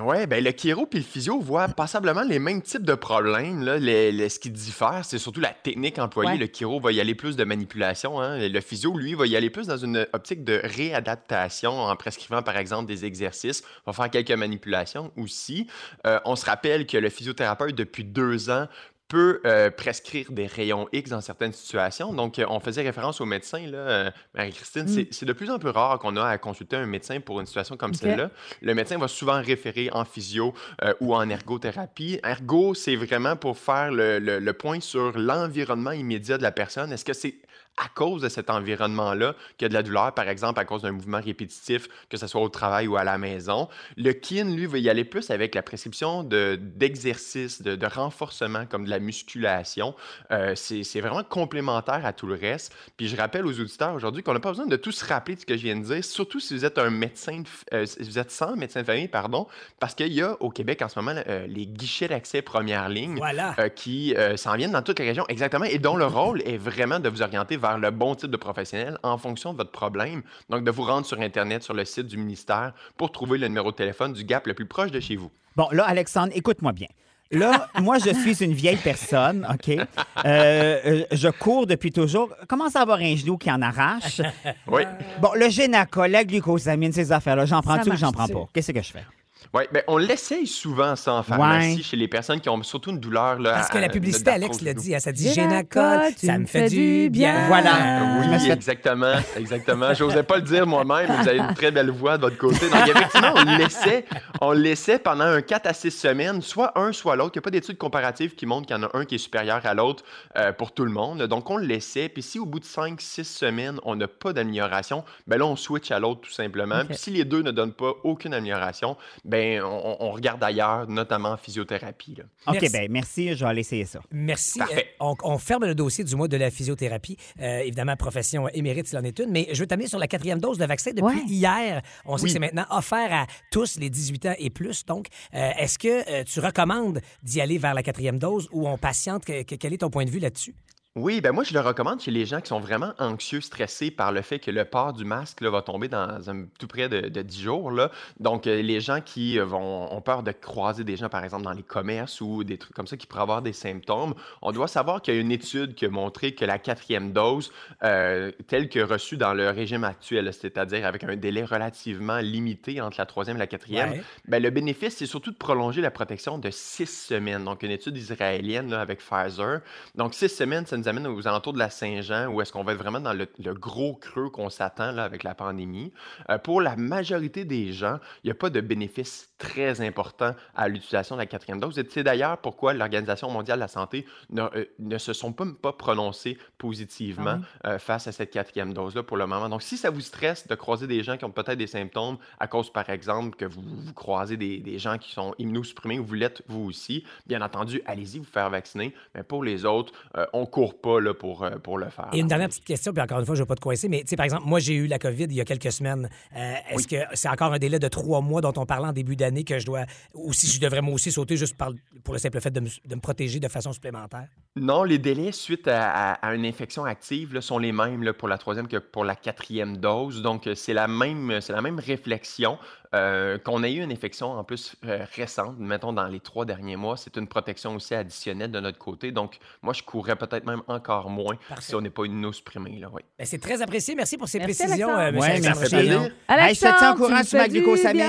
Oui, 0.00 0.26
ben 0.26 0.42
le 0.42 0.50
chiro 0.50 0.86
puis 0.86 0.98
le 0.98 1.04
physio 1.04 1.38
voient 1.38 1.68
passablement 1.68 2.22
les 2.22 2.40
mêmes 2.40 2.62
types 2.62 2.82
de 2.84 2.94
problèmes. 2.94 3.62
Là. 3.62 3.76
Les- 3.78 4.10
les- 4.10 4.28
ce 4.28 4.40
qui 4.40 4.50
diffère, 4.50 5.04
c'est 5.04 5.18
surtout 5.18 5.40
la 5.40 5.50
technique 5.52 6.00
employée. 6.00 6.32
Ouais. 6.32 6.36
Le 6.36 6.46
chiro 6.52 6.80
va 6.80 6.90
y 6.90 7.00
aller 7.00 7.14
plus 7.14 7.36
de 7.36 7.44
manipulation. 7.44 8.20
hein. 8.20 8.38
Le 8.48 8.60
physio, 8.60 8.98
lui, 8.98 9.14
va 9.14 9.26
y 9.28 9.36
aller 9.36 9.50
plus 9.50 9.68
dans 9.68 9.76
une 9.76 10.04
optique 10.12 10.42
de 10.42 10.60
réadaptation 10.64 11.70
en 11.80 11.94
prescrivant, 11.94 12.42
par 12.42 12.56
exemple, 12.56 12.86
des 12.86 13.04
exercices. 13.04 13.62
On 13.86 13.92
va 13.92 13.96
faire 14.04 14.10
quelques 14.10 14.36
manipulations 14.38 15.12
aussi. 15.16 15.68
Euh, 16.06 16.18
on 16.24 16.34
se 16.34 16.44
rappelle 16.46 16.86
que 16.86 16.96
le 16.96 17.08
physiothérapeute, 17.08 17.76
depuis 17.76 18.02
deux 18.04 18.50
ans, 18.50 18.66
peut 19.08 19.40
euh, 19.44 19.70
prescrire 19.70 20.32
des 20.32 20.46
rayons 20.46 20.88
X 20.92 21.10
dans 21.10 21.20
certaines 21.20 21.52
situations. 21.52 22.12
Donc, 22.12 22.38
euh, 22.38 22.46
on 22.48 22.58
faisait 22.58 22.82
référence 22.82 23.20
au 23.20 23.26
médecin, 23.26 23.60
là, 23.66 23.78
euh, 23.78 24.10
Marie-Christine. 24.34 24.88
C'est- 24.88 25.08
C'est 25.12 25.26
de 25.26 25.32
plus 25.32 25.50
en 25.50 25.58
plus 25.58 25.68
rare 25.70 25.98
qu'on 25.98 26.16
a 26.16 26.24
à 26.26 26.38
consulter 26.38 26.76
un 26.76 26.86
médecin 26.86 27.20
pour 27.20 27.38
une 27.40 27.46
situation 27.46 27.76
comme 27.76 27.92
celle-là. 27.94 28.30
Le 28.62 28.74
médecin 28.74 28.98
va 28.98 29.06
souvent 29.08 29.40
référer 29.42 29.90
en 29.92 30.04
physio 30.04 30.54
euh, 30.82 30.94
ou 31.00 31.14
en 31.14 31.28
ergothérapie. 31.28 32.18
Ergo, 32.24 32.74
c'est 32.74 32.96
vraiment 32.96 33.36
pour 33.36 33.58
faire 33.58 33.92
le, 33.92 34.18
le- 34.18 34.38
le 34.38 34.52
point 34.54 34.80
sur 34.80 35.16
l'environnement 35.18 35.92
immédiat 35.92 36.38
de 36.38 36.42
la 36.42 36.52
personne. 36.52 36.92
Est-ce 36.92 37.04
que 37.04 37.12
c'est 37.12 37.34
à 37.76 37.88
cause 37.94 38.22
de 38.22 38.28
cet 38.28 38.50
environnement-là 38.50 39.34
qu'il 39.58 39.64
y 39.64 39.66
a 39.66 39.68
de 39.68 39.74
la 39.74 39.82
douleur, 39.82 40.12
par 40.14 40.28
exemple, 40.28 40.60
à 40.60 40.64
cause 40.64 40.82
d'un 40.82 40.92
mouvement 40.92 41.20
répétitif, 41.20 41.88
que 42.08 42.16
ce 42.16 42.26
soit 42.26 42.40
au 42.40 42.48
travail 42.48 42.86
ou 42.86 42.96
à 42.96 43.04
la 43.04 43.18
maison? 43.18 43.68
Le 43.96 44.12
kin, 44.12 44.44
lui, 44.54 44.66
va 44.66 44.78
y 44.78 44.88
aller 44.88 45.04
plus 45.04 45.30
avec 45.30 45.54
la 45.54 45.62
prescription 45.62 46.22
de- 46.22 46.56
d'exercices, 46.60 47.62
de, 47.62 47.74
de 47.74 47.86
renforcement, 47.86 48.66
comme 48.66 48.84
de 48.84 48.90
la 48.90 49.00
musculation. 49.00 49.94
Euh, 50.30 50.54
c'est 50.54 51.00
vraiment 51.00 51.24
complémentaire 51.24 52.06
à 52.06 52.12
tout 52.12 52.26
le 52.26 52.34
reste. 52.34 52.72
Puis 52.96 53.08
je 53.08 53.16
rappelle 53.16 53.44
aux 53.46 53.58
auditeurs 53.60 53.94
aujourd'hui 53.94 54.22
qu'on 54.22 54.34
n'a 54.34 54.40
pas 54.40 54.50
besoin 54.50 54.66
de 54.66 54.76
tout 54.76 54.92
se 54.92 55.04
rappeler 55.04 55.34
de 55.34 55.40
ce 55.40 55.46
que 55.46 55.56
je 55.56 55.62
viens 55.62 55.76
de 55.76 55.84
dire, 55.84 56.04
surtout 56.04 56.40
si 56.40 56.54
vous 56.54 56.64
êtes 56.64 56.78
un 56.78 56.90
médecin, 56.90 57.40
de 57.40 57.48
euh, 57.74 57.86
si 57.86 58.02
vous 58.02 58.18
êtes 58.18 58.30
sans 58.30 58.54
médecin 58.56 58.80
de 58.82 58.86
famille, 58.86 59.08
pardon, 59.08 59.46
parce 59.80 59.94
qu'il 59.94 60.12
y 60.12 60.22
a 60.22 60.36
au 60.40 60.50
Québec 60.50 60.80
en 60.82 60.88
ce 60.88 60.98
moment 60.98 61.20
euh, 61.28 61.46
les 61.48 61.66
guichets 61.66 62.08
d'accès 62.08 62.42
première 62.42 62.88
ligne 62.88 63.16
Voilà. 63.16 63.54
euh, 63.58 63.68
qui 63.68 64.14
s'en 64.36 64.54
viennent 64.56 64.70
dans 64.72 64.82
toutes 64.82 64.98
les 65.00 65.06
régions, 65.08 65.24
exactement, 65.28 65.64
et 65.64 65.78
dont 65.78 65.96
le 65.96 66.06
rôle 66.06 66.40
est 66.42 66.56
vraiment 66.56 67.00
de 67.00 67.08
vous 67.08 67.22
orienter 67.22 67.56
vers 67.64 67.78
le 67.78 67.90
bon 67.90 68.14
type 68.14 68.30
de 68.30 68.36
professionnel 68.36 68.98
en 69.02 69.16
fonction 69.16 69.52
de 69.52 69.58
votre 69.58 69.70
problème. 69.70 70.22
Donc, 70.50 70.64
de 70.64 70.70
vous 70.70 70.82
rendre 70.82 71.06
sur 71.06 71.18
Internet, 71.20 71.62
sur 71.62 71.72
le 71.72 71.84
site 71.86 72.06
du 72.06 72.18
ministère, 72.18 72.72
pour 72.98 73.10
trouver 73.10 73.38
le 73.38 73.48
numéro 73.48 73.70
de 73.70 73.76
téléphone 73.76 74.12
du 74.12 74.22
GAP 74.24 74.46
le 74.46 74.54
plus 74.54 74.66
proche 74.66 74.90
de 74.90 75.00
chez 75.00 75.16
vous. 75.16 75.30
Bon, 75.56 75.68
là, 75.72 75.84
Alexandre, 75.84 76.32
écoute-moi 76.34 76.72
bien. 76.72 76.88
Là, 77.30 77.68
moi, 77.80 77.96
je 77.98 78.10
suis 78.12 78.44
une 78.44 78.52
vieille 78.52 78.76
personne, 78.76 79.46
OK? 79.50 79.70
Euh, 79.70 79.86
euh, 80.24 81.04
je 81.10 81.28
cours 81.28 81.66
depuis 81.66 81.90
toujours. 81.90 82.28
Commence 82.48 82.76
à 82.76 82.82
avoir 82.82 82.98
un 82.98 83.16
genou 83.16 83.38
qui 83.38 83.50
en 83.50 83.62
arrache? 83.62 84.20
Oui. 84.66 84.82
Bon, 85.22 85.30
le 85.34 85.48
génaca, 85.48 86.06
la 86.06 86.24
glucosamine, 86.24 86.92
ces 86.92 87.12
affaires-là, 87.12 87.46
j'en 87.46 87.62
prends-tu 87.62 87.90
ou 87.90 87.96
j'en 87.96 88.12
prends 88.12 88.28
pas? 88.28 88.46
Qu'est-ce 88.52 88.72
que 88.72 88.82
je 88.82 88.92
fais? 88.92 89.04
Oui, 89.54 89.62
ben, 89.72 89.84
on 89.86 89.98
l'essaye 89.98 90.48
souvent 90.48 90.96
ça 90.96 91.12
en 91.14 91.22
pharmacie 91.22 91.84
chez 91.84 91.96
les 91.96 92.08
personnes 92.08 92.40
qui 92.40 92.48
ont 92.48 92.60
surtout 92.64 92.90
une 92.90 92.98
douleur. 92.98 93.38
Là, 93.38 93.52
Parce 93.52 93.68
que 93.68 93.78
la 93.78 93.88
publicité, 93.88 94.32
Alex 94.32 94.60
l'a 94.62 94.74
dit, 94.74 94.96
hein, 94.96 94.98
ça 94.98 95.12
dit 95.12 95.32
Génacol, 95.32 96.10
ça 96.16 96.38
me 96.38 96.46
fait 96.46 96.68
du 96.68 97.08
bien. 97.08 97.46
Voilà. 97.46 98.22
Je 98.24 98.28
me 98.30 98.36
Oui, 98.36 98.50
exactement, 98.50 99.14
exactement. 99.36 99.94
J'osais 99.94 100.24
pas 100.24 100.36
le 100.36 100.42
dire 100.42 100.66
moi-même, 100.66 101.06
mais 101.08 101.22
vous 101.22 101.28
avez 101.28 101.38
une 101.38 101.54
très 101.54 101.70
belle 101.70 101.90
voix 101.90 102.16
de 102.16 102.22
votre 102.22 102.36
côté. 102.36 102.68
Donc, 102.68 102.88
effectivement, 102.88 103.32
on 103.36 103.56
laissait, 103.56 104.04
on 104.40 104.50
laissait 104.50 104.98
pendant 104.98 105.24
un 105.24 105.40
4 105.40 105.68
à 105.68 105.72
6 105.72 105.92
semaines, 105.92 106.42
soit 106.42 106.76
un, 106.76 106.92
soit 106.92 107.14
l'autre. 107.14 107.30
Il 107.36 107.38
n'y 107.38 107.42
a 107.42 107.42
pas 107.42 107.50
d'études 107.50 107.78
comparatives 107.78 108.34
qui 108.34 108.46
montrent 108.46 108.66
qu'il 108.66 108.76
y 108.76 108.78
en 108.80 108.82
a 108.82 108.90
un 108.94 109.04
qui 109.04 109.14
est 109.14 109.18
supérieur 109.18 109.64
à 109.64 109.74
l'autre 109.74 110.02
euh, 110.36 110.50
pour 110.50 110.72
tout 110.72 110.84
le 110.84 110.90
monde. 110.90 111.22
Donc, 111.28 111.48
on 111.48 111.58
le 111.58 111.66
laissait. 111.66 112.08
Puis, 112.08 112.24
si 112.24 112.40
au 112.40 112.44
bout 112.46 112.58
de 112.58 112.64
5, 112.64 113.00
6 113.00 113.22
semaines, 113.22 113.78
on 113.84 113.94
n'a 113.94 114.08
pas 114.08 114.32
d'amélioration, 114.32 115.04
ben 115.28 115.38
là, 115.38 115.46
on 115.46 115.54
switch 115.54 115.92
à 115.92 116.00
l'autre 116.00 116.22
tout 116.22 116.32
simplement. 116.32 116.80
Ok. 116.80 116.86
Puis, 116.86 116.96
si 116.96 117.10
les 117.12 117.24
deux 117.24 117.42
ne 117.42 117.52
donnent 117.52 117.72
pas 117.72 117.92
aucune 118.02 118.34
amélioration, 118.34 118.96
ben 119.24 119.43
on, 119.62 119.96
on 120.02 120.10
regarde 120.12 120.42
ailleurs, 120.42 120.88
notamment 120.88 121.30
en 121.30 121.36
physiothérapie. 121.36 122.14
là. 122.16 122.24
OK, 122.46 122.58
Merci. 122.60 122.72
ben 122.72 122.90
merci, 122.90 123.34
je 123.34 123.44
vais 123.44 123.50
aller 123.50 123.60
essayer 123.60 123.84
ça. 123.84 124.00
Merci. 124.10 124.58
Parfait. 124.58 124.88
Euh, 125.00 125.04
on, 125.04 125.14
on 125.22 125.38
ferme 125.38 125.64
le 125.66 125.74
dossier 125.74 126.04
du 126.04 126.14
mois 126.16 126.28
de 126.28 126.36
la 126.36 126.50
physiothérapie. 126.50 127.16
Euh, 127.40 127.58
évidemment, 127.60 127.96
profession 127.96 128.48
émérite, 128.50 128.86
s'il 128.86 128.98
en 128.98 129.04
est 129.04 129.18
une. 129.18 129.30
Mais 129.30 129.48
je 129.52 129.60
veux 129.60 129.66
t'amener 129.66 129.86
sur 129.88 129.98
la 129.98 130.06
quatrième 130.06 130.38
dose 130.40 130.58
de 130.58 130.64
vaccin 130.66 130.90
depuis 130.92 131.04
Ouais. 131.20 131.24
hier. 131.26 131.82
On 132.04 132.16
sait 132.16 132.24
Oui. 132.24 132.28
que 132.28 132.32
c'est 132.34 132.38
maintenant 132.38 132.66
offert 132.70 133.12
à 133.12 133.26
tous 133.50 133.78
les 133.78 133.90
18 133.90 134.26
ans 134.26 134.34
et 134.38 134.50
plus. 134.50 134.84
Donc, 134.84 135.08
euh, 135.34 135.50
est-ce 135.58 135.78
que 135.78 136.10
euh, 136.10 136.24
tu 136.24 136.40
recommandes 136.40 137.00
d'y 137.22 137.40
aller 137.40 137.58
vers 137.58 137.74
la 137.74 137.82
quatrième 137.82 138.18
dose 138.18 138.48
ou 138.52 138.68
on 138.68 138.78
patiente? 138.78 139.24
Que- 139.24 139.42
que- 139.42 139.54
quel 139.54 139.72
est 139.72 139.78
ton 139.78 139.90
point 139.90 140.04
de 140.04 140.10
vue 140.10 140.18
là-dessus? 140.20 140.54
Oui, 140.96 141.20
ben 141.20 141.32
moi, 141.32 141.42
je 141.42 141.52
le 141.52 141.58
recommande 141.58 142.00
chez 142.00 142.12
les 142.12 142.24
gens 142.24 142.40
qui 142.40 142.50
sont 142.50 142.60
vraiment 142.60 142.92
anxieux, 143.00 143.40
stressés 143.40 143.90
par 143.90 144.12
le 144.12 144.22
fait 144.22 144.38
que 144.38 144.52
le 144.52 144.64
port 144.64 144.92
du 144.92 145.04
masque 145.04 145.40
là, 145.40 145.50
va 145.50 145.60
tomber 145.60 145.88
dans 145.88 146.30
un, 146.30 146.44
tout 146.56 146.68
près 146.68 146.88
de, 146.88 147.08
de 147.08 147.20
10 147.22 147.40
jours. 147.42 147.72
Là. 147.72 147.90
Donc, 148.20 148.46
euh, 148.46 148.62
les 148.62 148.80
gens 148.80 149.00
qui 149.00 149.40
euh, 149.40 149.44
vont, 149.44 149.92
ont 149.92 150.00
peur 150.00 150.22
de 150.22 150.30
croiser 150.30 150.84
des 150.84 150.96
gens, 150.96 151.08
par 151.08 151.24
exemple, 151.24 151.42
dans 151.42 151.52
les 151.52 151.64
commerces 151.64 152.20
ou 152.20 152.44
des 152.44 152.58
trucs 152.58 152.76
comme 152.76 152.86
ça 152.86 152.96
qui 152.96 153.08
pourraient 153.08 153.22
avoir 153.22 153.42
des 153.42 153.52
symptômes, 153.52 154.14
on 154.40 154.52
doit 154.52 154.68
savoir 154.68 155.02
qu'il 155.02 155.14
y 155.14 155.16
a 155.16 155.20
une 155.20 155.32
étude 155.32 155.74
qui 155.74 155.84
a 155.86 155.88
montré 155.88 156.32
que 156.36 156.44
la 156.44 156.60
quatrième 156.60 157.12
dose, 157.12 157.50
euh, 157.82 158.30
telle 158.46 158.68
que 158.68 158.78
reçue 158.78 159.16
dans 159.16 159.34
le 159.34 159.50
régime 159.50 159.82
actuel, 159.82 160.32
c'est-à-dire 160.32 160.86
avec 160.86 161.02
un 161.02 161.16
délai 161.16 161.42
relativement 161.44 162.18
limité 162.18 162.80
entre 162.80 162.98
la 163.00 163.06
troisième 163.06 163.36
et 163.36 163.40
la 163.40 163.48
quatrième, 163.48 163.90
Ouais. 163.90 164.04
ben, 164.28 164.40
le 164.40 164.50
bénéfice, 164.50 164.98
c'est 164.98 165.06
surtout 165.06 165.32
de 165.32 165.36
prolonger 165.36 165.80
la 165.80 165.90
protection 165.90 166.38
de 166.38 166.50
six 166.52 166.86
semaines. 166.86 167.42
Donc, 167.42 167.64
une 167.64 167.72
étude 167.72 167.96
israélienne 167.96 168.70
là, 168.70 168.80
avec 168.80 169.00
Pfizer. 169.00 169.58
Donc, 169.96 170.14
six 170.14 170.28
semaines, 170.28 170.64
ça 170.66 170.83
nous 170.84 170.88
amène 170.88 171.06
aux 171.06 171.26
alentours 171.26 171.52
de 171.54 171.58
la 171.58 171.70
Saint-Jean, 171.70 172.28
où 172.28 172.40
est-ce 172.42 172.52
qu'on 172.52 172.62
va 172.62 172.72
être 172.72 172.78
vraiment 172.78 173.00
dans 173.00 173.12
le, 173.12 173.26
le 173.42 173.54
gros 173.54 173.94
creux 173.94 174.28
qu'on 174.28 174.50
s'attend 174.50 174.92
là, 174.92 175.04
avec 175.04 175.22
la 175.22 175.34
pandémie. 175.34 175.92
Euh, 176.30 176.38
pour 176.38 176.60
la 176.60 176.76
majorité 176.76 177.44
des 177.44 177.72
gens, 177.72 177.98
il 178.22 178.26
n'y 178.26 178.30
a 178.30 178.34
pas 178.34 178.50
de 178.50 178.60
bénéfice 178.60 179.30
très 179.38 179.80
important 179.80 180.34
à 180.54 180.68
l'utilisation 180.68 181.16
de 181.16 181.20
la 181.20 181.26
quatrième 181.26 181.60
dose. 181.60 181.78
Et 181.78 181.86
c'est 181.88 182.02
d'ailleurs 182.02 182.38
pourquoi 182.38 182.74
l'Organisation 182.74 183.30
mondiale 183.30 183.58
de 183.58 183.60
la 183.60 183.68
santé 183.68 184.06
ne, 184.30 184.42
euh, 184.42 184.64
ne 184.78 184.98
se 184.98 185.12
sont 185.12 185.32
pas, 185.32 185.46
pas 185.60 185.72
prononcés 185.72 186.38
positivement 186.58 187.40
euh, 187.66 187.78
face 187.78 188.06
à 188.06 188.12
cette 188.12 188.30
quatrième 188.30 188.74
dose-là 188.74 189.02
pour 189.02 189.16
le 189.16 189.26
moment. 189.26 189.48
Donc, 189.48 189.62
si 189.62 189.76
ça 189.76 189.90
vous 189.90 190.00
stresse 190.00 190.46
de 190.46 190.54
croiser 190.54 190.86
des 190.86 191.02
gens 191.02 191.16
qui 191.16 191.24
ont 191.24 191.30
peut-être 191.30 191.58
des 191.58 191.66
symptômes 191.66 192.18
à 192.38 192.46
cause, 192.46 192.70
par 192.70 192.90
exemple, 192.90 193.36
que 193.36 193.44
vous, 193.44 193.62
vous 193.62 193.94
croisez 193.94 194.36
des, 194.36 194.58
des 194.58 194.78
gens 194.78 194.98
qui 194.98 195.12
sont 195.12 195.34
immunosupprimés 195.38 195.98
ou 195.98 196.04
vous 196.04 196.14
l'êtes 196.14 196.42
vous 196.48 196.66
aussi, 196.66 197.04
bien 197.26 197.40
entendu, 197.42 197.80
allez-y 197.86 198.18
vous 198.18 198.24
faire 198.24 198.50
vacciner. 198.50 198.94
Mais 199.14 199.22
pour 199.22 199.42
les 199.42 199.64
autres, 199.64 199.92
euh, 200.16 200.26
on 200.32 200.46
court 200.46 200.73
pas 200.82 201.00
là, 201.00 201.14
pour, 201.14 201.42
euh, 201.42 201.50
pour 201.58 201.78
le 201.78 201.88
faire. 201.88 202.08
Et 202.12 202.18
une 202.18 202.28
dernière 202.28 202.48
petite 202.48 202.64
question, 202.64 202.92
puis 202.92 203.02
encore 203.02 203.18
une 203.20 203.26
fois, 203.26 203.34
je 203.34 203.40
ne 203.40 203.44
veux 203.44 203.48
pas 203.48 203.54
te 203.54 203.60
coincer, 203.60 203.88
mais 203.88 204.04
par 204.16 204.24
exemple, 204.24 204.44
moi, 204.46 204.58
j'ai 204.60 204.74
eu 204.74 204.86
la 204.86 204.98
COVID 204.98 205.24
il 205.24 205.34
y 205.34 205.40
a 205.40 205.44
quelques 205.44 205.72
semaines. 205.72 206.08
Euh, 206.36 206.54
Est-ce 206.70 206.88
que 206.88 206.96
c'est 207.14 207.28
encore 207.28 207.52
un 207.52 207.58
délai 207.58 207.78
de 207.78 207.88
trois 207.88 208.20
mois 208.20 208.40
dont 208.40 208.52
on 208.56 208.66
parlait 208.66 208.88
en 208.88 208.92
début 208.92 209.16
d'année 209.16 209.44
que 209.44 209.58
je 209.58 209.66
dois, 209.66 209.84
ou 210.14 210.32
si 210.32 210.46
je 210.46 210.60
devrais 210.60 210.82
moi 210.82 210.94
aussi 210.94 211.10
sauter 211.12 211.36
juste 211.36 211.56
par- 211.56 211.72
pour 212.02 212.14
le 212.14 212.20
simple 212.20 212.40
fait 212.40 212.50
de 212.50 212.60
me, 212.60 212.68
de 212.68 212.94
me 212.94 213.00
protéger 213.00 213.40
de 213.40 213.48
façon 213.48 213.72
supplémentaire? 213.72 214.28
Non, 214.56 214.84
les 214.84 214.98
délais 214.98 215.32
suite 215.32 215.66
à, 215.68 215.90
à- 215.90 216.12
à 216.28 216.34
une 216.34 216.46
infection 216.46 216.84
active 216.84 217.34
là, 217.34 217.40
sont 217.40 217.58
les 217.58 217.72
mêmes 217.72 218.02
là, 218.02 218.12
pour 218.12 218.28
la 218.28 218.38
troisième 218.38 218.68
que 218.68 218.76
pour 218.76 219.04
la 219.04 219.16
quatrième 219.16 219.78
dose. 219.78 220.22
Donc, 220.22 220.46
euh, 220.46 220.54
c'est 220.54 220.74
la 220.74 220.86
même, 220.86 221.40
c'est 221.40 221.52
la 221.52 221.62
même 221.62 221.78
réflexion. 221.78 222.58
Euh, 222.94 223.38
qu'on 223.38 223.64
ait 223.64 223.72
eu 223.72 223.82
une 223.82 223.90
infection 223.90 224.30
en 224.38 224.44
plus 224.44 224.76
euh, 224.84 225.04
récente, 225.16 225.58
mettons 225.58 225.92
dans 225.92 226.06
les 226.06 226.20
trois 226.20 226.44
derniers 226.44 226.76
mois, 226.76 226.96
c'est 226.96 227.16
une 227.16 227.26
protection 227.26 227.74
aussi 227.74 227.92
additionnelle 227.92 228.52
de 228.52 228.60
notre 228.60 228.78
côté. 228.78 229.10
Donc, 229.10 229.38
moi, 229.62 229.72
je 229.72 229.82
courrais 229.82 230.14
peut-être 230.14 230.46
même 230.46 230.62
encore 230.68 231.10
moins 231.10 231.36
Parfait. 231.48 231.64
si 231.64 231.74
on 231.74 231.80
n'est 231.80 231.90
pas 231.90 232.04
immunosupprimé. 232.04 232.78
Là, 232.80 232.88
oui. 232.92 233.02
Ben, 233.18 233.26
c'est 233.26 233.38
très 233.40 233.60
apprécié. 233.62 233.94
Merci 233.94 234.16
pour 234.16 234.28
ces 234.28 234.38
Merci, 234.38 234.62
précisions, 234.64 234.90
euh, 234.90 235.12
Ouais, 235.12 235.30
Alexandre 235.30 235.56
merci. 235.60 235.74
Hey, 235.74 235.88
je 235.88 235.90
te 235.90 235.96
tiens 235.96 236.10
au 236.28 236.32
Alexandre, 236.32 236.96
courant 236.96 237.22
sur 237.24 237.38
ma 237.38 237.48
glucosamine. 237.48 238.04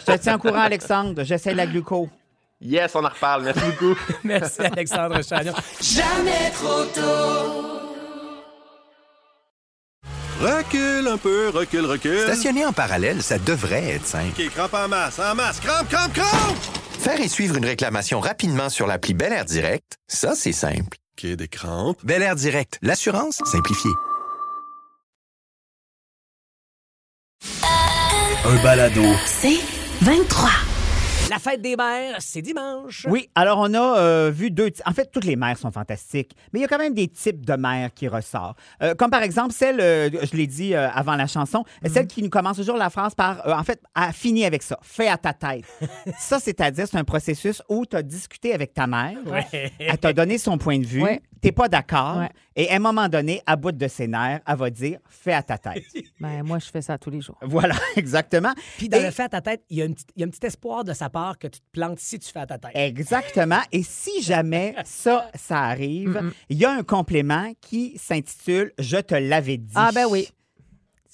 Je 0.00 0.04
te 0.04 0.16
tiens 0.18 0.36
au 0.36 0.38
courant, 0.38 0.60
Alexandre. 0.60 1.22
J'essaie 1.24 1.54
la 1.54 1.66
gluco. 1.66 2.08
Yes, 2.60 2.94
on 2.94 3.04
en 3.04 3.08
reparle. 3.08 3.44
Merci 3.44 3.60
beaucoup. 3.60 3.98
Merci, 4.24 4.60
Alexandre 4.62 5.22
Chagnon. 5.22 5.52
Recule 10.40 11.08
un 11.08 11.16
peu, 11.16 11.50
recule, 11.50 11.86
recule. 11.86 12.18
Stationner 12.20 12.66
en 12.66 12.72
parallèle, 12.72 13.22
ça 13.22 13.38
devrait 13.38 13.90
être 13.94 14.06
simple. 14.06 14.32
OK, 14.38 14.48
crampe 14.50 14.74
en 14.74 14.88
masse, 14.88 15.18
en 15.18 15.34
masse, 15.34 15.60
crampe, 15.60 15.88
crampe, 15.88 16.12
crampe! 16.12 16.83
Faire 17.04 17.20
et 17.20 17.28
suivre 17.28 17.56
une 17.56 17.66
réclamation 17.66 18.18
rapidement 18.18 18.70
sur 18.70 18.86
l'appli 18.86 19.12
Bel 19.12 19.30
Air 19.30 19.44
Direct, 19.44 19.98
ça, 20.08 20.34
c'est 20.34 20.52
simple. 20.52 20.96
OK, 21.18 21.32
des 21.32 21.48
crampes. 21.48 21.98
Bel 22.02 22.22
Air 22.22 22.34
Direct, 22.34 22.78
l'assurance 22.80 23.42
simplifiée. 23.44 23.90
Un 28.46 28.62
balado. 28.62 29.04
C'est 29.26 29.58
23. 30.00 30.48
La 31.30 31.38
fête 31.38 31.62
des 31.62 31.74
mères, 31.74 32.16
c'est 32.20 32.42
dimanche. 32.42 33.06
Oui, 33.08 33.30
alors 33.34 33.58
on 33.58 33.72
a 33.72 33.98
euh, 33.98 34.30
vu 34.32 34.50
deux. 34.50 34.68
En 34.84 34.92
fait, 34.92 35.10
toutes 35.10 35.24
les 35.24 35.36
mères 35.36 35.56
sont 35.56 35.70
fantastiques, 35.70 36.36
mais 36.52 36.58
il 36.60 36.62
y 36.62 36.64
a 36.66 36.68
quand 36.68 36.78
même 36.78 36.92
des 36.94 37.08
types 37.08 37.44
de 37.46 37.54
mères 37.54 37.92
qui 37.94 38.08
ressortent. 38.08 38.58
Euh, 38.82 38.94
comme 38.94 39.10
par 39.10 39.22
exemple 39.22 39.52
celle, 39.54 39.80
euh, 39.80 40.10
je 40.10 40.36
l'ai 40.36 40.46
dit 40.46 40.74
avant 40.74 41.16
la 41.16 41.26
chanson, 41.26 41.64
celle 41.86 42.06
qui 42.06 42.22
nous 42.22 42.28
commence 42.28 42.58
toujours 42.58 42.76
la 42.76 42.90
phrase 42.90 43.14
par, 43.14 43.40
en 43.46 43.64
fait, 43.64 43.80
a 43.94 44.12
fini 44.12 44.44
avec 44.44 44.62
ça, 44.62 44.78
fais 44.82 45.08
à 45.08 45.16
ta 45.16 45.32
tête. 45.32 45.64
ça, 46.18 46.38
c'est-à-dire, 46.38 46.86
c'est 46.90 46.98
un 46.98 47.04
processus 47.04 47.62
où 47.70 47.86
tu 47.86 47.96
as 47.96 48.02
discuté 48.02 48.52
avec 48.52 48.74
ta 48.74 48.86
mère, 48.86 49.16
Ouais. 49.26 49.72
elle 49.78 49.98
t'a 49.98 50.12
donné 50.12 50.36
son 50.36 50.58
point 50.58 50.78
de 50.78 50.86
vue, 50.86 51.02
Ouais. 51.02 51.22
T'es 51.44 51.52
pas 51.52 51.68
d'accord. 51.68 52.18
Ouais. 52.18 52.30
Et 52.56 52.70
à 52.70 52.76
un 52.76 52.78
moment 52.78 53.08
donné, 53.08 53.42
à 53.46 53.56
bout 53.56 53.72
de 53.72 53.86
ses 53.88 54.06
nerfs, 54.08 54.40
elle 54.46 54.56
va 54.56 54.70
dire 54.70 54.98
fais 55.08 55.32
à 55.32 55.42
ta 55.42 55.58
tête. 55.58 55.84
Ben, 56.20 56.42
moi, 56.42 56.58
je 56.58 56.66
fais 56.70 56.80
ça 56.80 56.96
tous 56.96 57.10
les 57.10 57.20
jours. 57.20 57.36
voilà, 57.42 57.74
exactement. 57.96 58.52
Puis 58.78 58.88
dans 58.88 58.98
Et- 58.98 59.02
le 59.04 59.10
fait 59.10 59.24
à 59.24 59.28
ta 59.28 59.40
tête, 59.42 59.62
il 59.68 59.76
y, 59.78 59.82
a 59.82 59.84
un 59.84 59.92
petit, 59.92 60.06
il 60.16 60.20
y 60.20 60.24
a 60.24 60.26
un 60.26 60.30
petit 60.30 60.46
espoir 60.46 60.84
de 60.84 60.92
sa 60.94 61.10
part 61.10 61.38
que 61.38 61.46
tu 61.48 61.60
te 61.60 61.66
plantes 61.72 61.98
si 61.98 62.18
tu 62.18 62.30
fais 62.32 62.40
à 62.40 62.46
ta 62.46 62.58
tête. 62.58 62.72
Exactement. 62.74 63.60
Et 63.72 63.82
si 63.82 64.22
jamais 64.22 64.74
ça, 64.84 65.30
ça 65.34 65.60
arrive, 65.64 66.32
il 66.48 66.56
y 66.56 66.64
a 66.64 66.72
un 66.72 66.82
complément 66.82 67.52
qui 67.60 67.98
s'intitule 67.98 68.72
Je 68.78 68.96
te 68.96 69.14
l'avais 69.14 69.58
dit. 69.58 69.72
Ah, 69.74 69.90
ben 69.94 70.06
oui. 70.08 70.28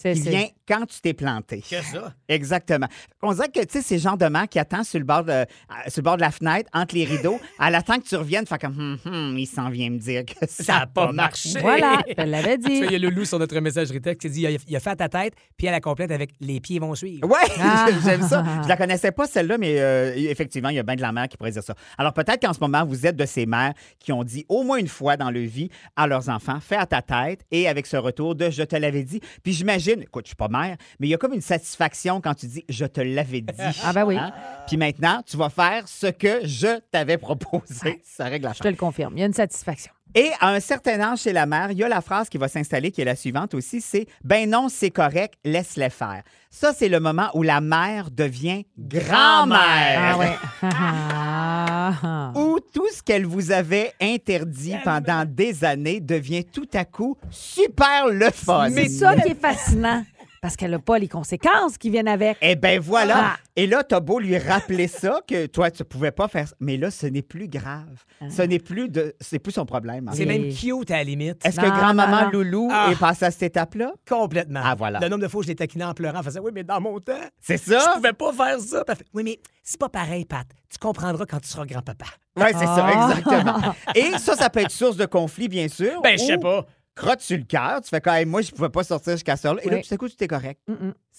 C'est 0.03 0.15
Qui 0.15 0.21
c'est- 0.23 0.31
vient 0.31 0.47
quand 0.67 0.87
tu 0.87 1.01
t'es 1.01 1.13
planté. 1.13 1.61
Que 1.69 1.83
ça? 1.83 2.15
Exactement. 2.29 2.87
On 3.23 3.33
dirait 3.35 3.49
que, 3.49 3.61
tu 3.61 3.67
sais, 3.73 3.83
ces 3.83 3.99
gens 3.99 4.17
de 4.17 4.25
mère 4.27 4.49
qui 4.49 4.59
attend 4.59 4.83
sur 4.83 4.99
le, 4.99 5.05
bord 5.05 5.25
de, 5.25 5.31
euh, 5.33 5.45
sur 5.89 5.99
le 5.99 6.03
bord 6.05 6.17
de 6.17 6.23
la 6.23 6.31
fenêtre, 6.31 6.71
entre 6.73 6.95
les 6.95 7.05
rideaux, 7.05 7.39
elle 7.61 7.75
attend 7.75 7.99
que 7.99 8.09
tu 8.09 8.17
reviennes, 8.17 8.47
fait 8.47 8.59
comme, 8.59 8.79
hum, 8.79 8.99
hum, 9.05 9.37
il 9.39 9.47
s'en 9.47 9.69
vient 9.69 9.91
me 9.91 9.99
dire 9.99 10.25
que 10.25 10.33
ça 10.49 10.81
n'a 10.81 10.87
pas 10.87 11.07
pas 11.09 11.13
marché. 11.13 11.59
Voilà, 11.61 11.99
je 12.19 12.23
l'avais 12.25 12.57
Tu 12.57 12.63
vois, 12.63 12.71
dit. 12.71 12.81
il 12.87 12.93
y 12.93 12.95
a 12.95 12.99
Loulou 12.99 13.25
sur 13.27 13.39
notre 13.39 13.59
messagerie 13.61 14.01
texte 14.01 14.23
qui 14.23 14.31
dit 14.31 14.41
il 14.43 14.47
a, 14.47 14.59
il 14.67 14.77
a 14.77 14.81
fait 14.81 14.91
à 14.91 14.97
ta 14.97 15.09
tête, 15.11 15.35
puis 15.59 15.67
elle 15.67 15.73
la 15.75 15.81
complète 15.81 16.11
avec 16.13 16.31
les 16.41 16.61
pieds 16.61 16.79
vont 16.79 16.95
suivre. 16.95 17.29
Ouais, 17.29 17.37
Ah. 17.61 17.89
j'aime 18.05 18.23
ça. 18.23 18.43
Je 18.63 18.69
la 18.69 18.77
connaissais 18.79 19.13
pas 19.13 19.27
celle-là, 19.27 19.59
mais 19.59 19.79
euh, 19.81 20.15
effectivement, 20.17 20.71
il 20.71 20.77
y 20.77 20.79
a 20.79 20.83
bien 20.83 20.97
de 20.97 21.03
la 21.03 21.13
mère 21.13 21.29
qui 21.29 21.37
pourrait 21.37 21.51
dire 21.51 21.63
ça. 21.63 21.75
Alors 21.99 22.15
peut-être 22.15 22.41
qu'en 22.41 22.55
ce 22.55 22.61
moment, 22.61 22.87
vous 22.87 23.07
êtes 23.07 23.17
de 23.17 23.27
ces 23.27 23.45
mères 23.45 23.75
qui 23.99 24.13
ont 24.13 24.25
dit 24.25 24.47
au 24.49 24.63
moins 24.63 24.79
une 24.79 24.89
fois 24.89 25.17
dans 25.19 25.31
leur 25.31 25.43
vie 25.45 25.69
à 25.97 26.07
leurs 26.07 26.29
enfants, 26.31 26.59
fais 26.61 26.77
à 26.77 26.87
ta 26.87 27.03
tête, 27.03 27.41
et 27.51 27.69
avec 27.69 27.87
ce 27.87 27.97
retour 27.99 28.35
de 28.35 28.49
je 28.51 28.63
te 28.63 28.77
l'avais 28.77 29.03
dit. 29.03 29.21
Puis 29.43 29.53
j'imagine, 29.53 29.90
écoute, 29.93 30.27
je 30.27 30.31
suis 30.31 30.37
pas 30.37 30.49
mère, 30.49 30.77
mais 30.99 31.07
il 31.07 31.11
y 31.11 31.15
a 31.15 31.19
comme 31.19 31.33
une 31.33 31.41
satisfaction 31.41 32.21
quand 32.21 32.35
tu 32.35 32.47
dis 32.47 32.65
je 32.69 32.85
te 32.85 33.01
l'avais 33.01 33.41
dit. 33.41 33.51
Ah, 33.83 33.93
ben 33.93 34.05
oui. 34.05 34.17
Hein? 34.17 34.33
Puis 34.67 34.77
maintenant, 34.77 35.23
tu 35.27 35.37
vas 35.37 35.49
faire 35.49 35.89
ce 35.89 36.07
que 36.07 36.47
je 36.47 36.81
t'avais 36.91 37.19
proposé. 37.19 38.01
Ça 38.05 38.25
règle 38.25 38.47
la 38.47 38.53
Je 38.53 38.61
te 38.61 38.69
le 38.69 38.77
confirme. 38.77 39.17
Il 39.17 39.21
y 39.21 39.23
a 39.23 39.27
une 39.27 39.33
satisfaction. 39.33 39.93
Et 40.15 40.31
à 40.41 40.49
un 40.49 40.61
certain 40.61 41.01
âge 41.01 41.21
chez 41.21 41.33
la 41.33 41.47
mère, 41.47 41.71
il 41.71 41.79
y 41.79 41.85
a 41.85 41.89
la 41.89 42.01
phrase 42.01 42.29
qui 42.29 42.39
va 42.39 42.49
s'installer, 42.49 42.91
qui 42.91 43.01
est 43.01 43.05
la 43.05 43.17
suivante 43.17 43.55
aussi, 43.55 43.81
c'est 43.81 44.07
«Ben 44.25 44.49
non, 44.49 44.69
c'est 44.69 44.91
correct, 44.91 45.35
laisse-les 45.45 45.91
faire». 45.91 46.23
Ça, 46.51 46.73
c'est 46.77 46.89
le 46.89 46.99
moment 46.99 47.31
où 47.35 47.45
la 47.45 47.61
mère 47.61 48.11
devient 48.11 48.65
grand-mère. 48.77 50.19
Ah, 50.63 51.95
ouais. 52.35 52.35
Où 52.41 52.59
tout 52.75 52.89
ce 52.93 53.03
qu'elle 53.05 53.25
vous 53.25 53.53
avait 53.53 53.93
interdit 54.01 54.75
pendant 54.83 55.25
des 55.25 55.65
années 55.65 56.01
devient 56.01 56.45
tout 56.45 56.69
à 56.75 56.85
coup 56.85 57.17
super 57.31 58.09
le 58.09 58.31
fun. 58.33 58.69
C'est 58.75 58.89
ça 58.89 59.15
qui 59.15 59.29
est 59.31 59.41
fascinant. 59.41 60.05
Parce 60.41 60.57
qu'elle 60.57 60.71
n'a 60.71 60.79
pas 60.79 60.99
les 60.99 61.09
conséquences 61.09 61.77
qui 61.77 61.91
viennent 61.91 62.09
avec. 62.09 62.39
Eh 62.41 62.57
ben 62.57 62.81
voilà. 62.81 63.15
Ah. 63.19 63.37
Et 63.57 63.67
là, 63.67 63.85
t'as 63.85 64.01
beau 64.01 64.19
lui 64.19 64.39
rappeler 64.39 64.89
ça, 64.89 65.21
que 65.29 65.45
toi, 65.47 65.71
tu 65.71 65.85
pouvais 65.85 66.13
pas 66.13 66.29
faire 66.29 66.49
ça. 66.49 66.55
Mais 66.61 66.79
là, 66.79 66.91
ce 66.91 67.07
n'est 67.07 67.21
plus 67.21 67.47
grave. 67.47 68.05
Ce 68.31 68.41
n'est 68.41 68.59
plus 68.59 68.89
de... 68.89 69.15
C'est 69.21 69.39
plus 69.39 69.53
son 69.53 69.67
problème. 69.67 70.09
en 70.09 70.13
C'est 70.13 70.25
même 70.25 70.49
cute 70.55 70.91
à 70.91 70.97
la 70.97 71.05
limite. 71.05 71.45
Est-ce 71.45 71.61
que 71.61 71.67
grand-maman. 71.67 72.31
Loulou 72.31 72.69
Ah. 72.73 72.89
est 72.91 72.99
passée 72.99 73.27
à 73.27 73.31
cette 73.31 73.43
étape-là? 73.43 73.93
Complètement. 74.09 74.61
Ah, 74.65 74.75
voilà. 74.75 74.99
Le 75.01 75.09
nombre 75.11 75.23
de 75.23 75.29
fois 75.29 75.41
où 75.41 75.43
je 75.43 75.49
l'ai 75.49 75.57
taquiné 75.57 75.85
en 75.85 75.93
pleurant, 75.93 76.21
en 76.21 76.23
faisant 76.23 76.41
Oui, 76.43 76.53
mais 76.55 76.65
dans 76.65 76.81
mon 76.81 76.99
temps, 77.01 77.13
C'est 77.41 77.59
ça? 77.59 77.79
je 77.79 77.97
pouvais 77.97 78.13
pas 78.15 78.33
faire 78.33 78.61
ça. 78.61 78.85
Oui, 79.13 79.23
mais 79.25 79.39
c'est 79.63 79.79
pas 79.79 79.89
pareil, 79.91 80.25
Pat. 80.25 80.47
Tu 80.71 80.79
comprendras 80.79 81.27
quand 81.27 81.41
tu 81.41 81.49
seras 81.49 81.67
grand-papa. 81.67 82.07
Oui, 82.39 82.47
c'est 82.53 82.65
ça, 82.65 82.87
Ah. 82.89 83.11
exactement. 83.11 83.75
Et 83.95 84.17
ça, 84.19 84.37
ça 84.37 84.49
peut 84.49 84.61
être 84.61 84.71
source 84.71 84.97
de 84.97 85.05
conflit, 85.05 85.49
bien 85.49 85.69
sûr. 85.69 86.01
Ben, 86.01 86.17
je 86.19 86.25
sais 86.25 86.37
ou 86.37 86.41
pas. 86.41 86.67
Crotte 87.01 87.21
sur 87.21 87.39
le 87.39 87.45
cœur. 87.45 87.81
Tu 87.83 87.89
fais 87.89 88.01
quand 88.01 88.13
même, 88.13 88.29
moi, 88.29 88.43
je 88.43 88.51
pouvais 88.51 88.69
pas 88.69 88.85
sortir 88.85 89.15
jusqu'à 89.15 89.37
ça. 89.37 89.55
Et 89.63 89.71
là, 89.71 89.81
tout 89.81 89.95
à 89.95 89.97
coup, 89.97 90.09
tu 90.09 90.23
es 90.23 90.29
correct. 90.29 90.61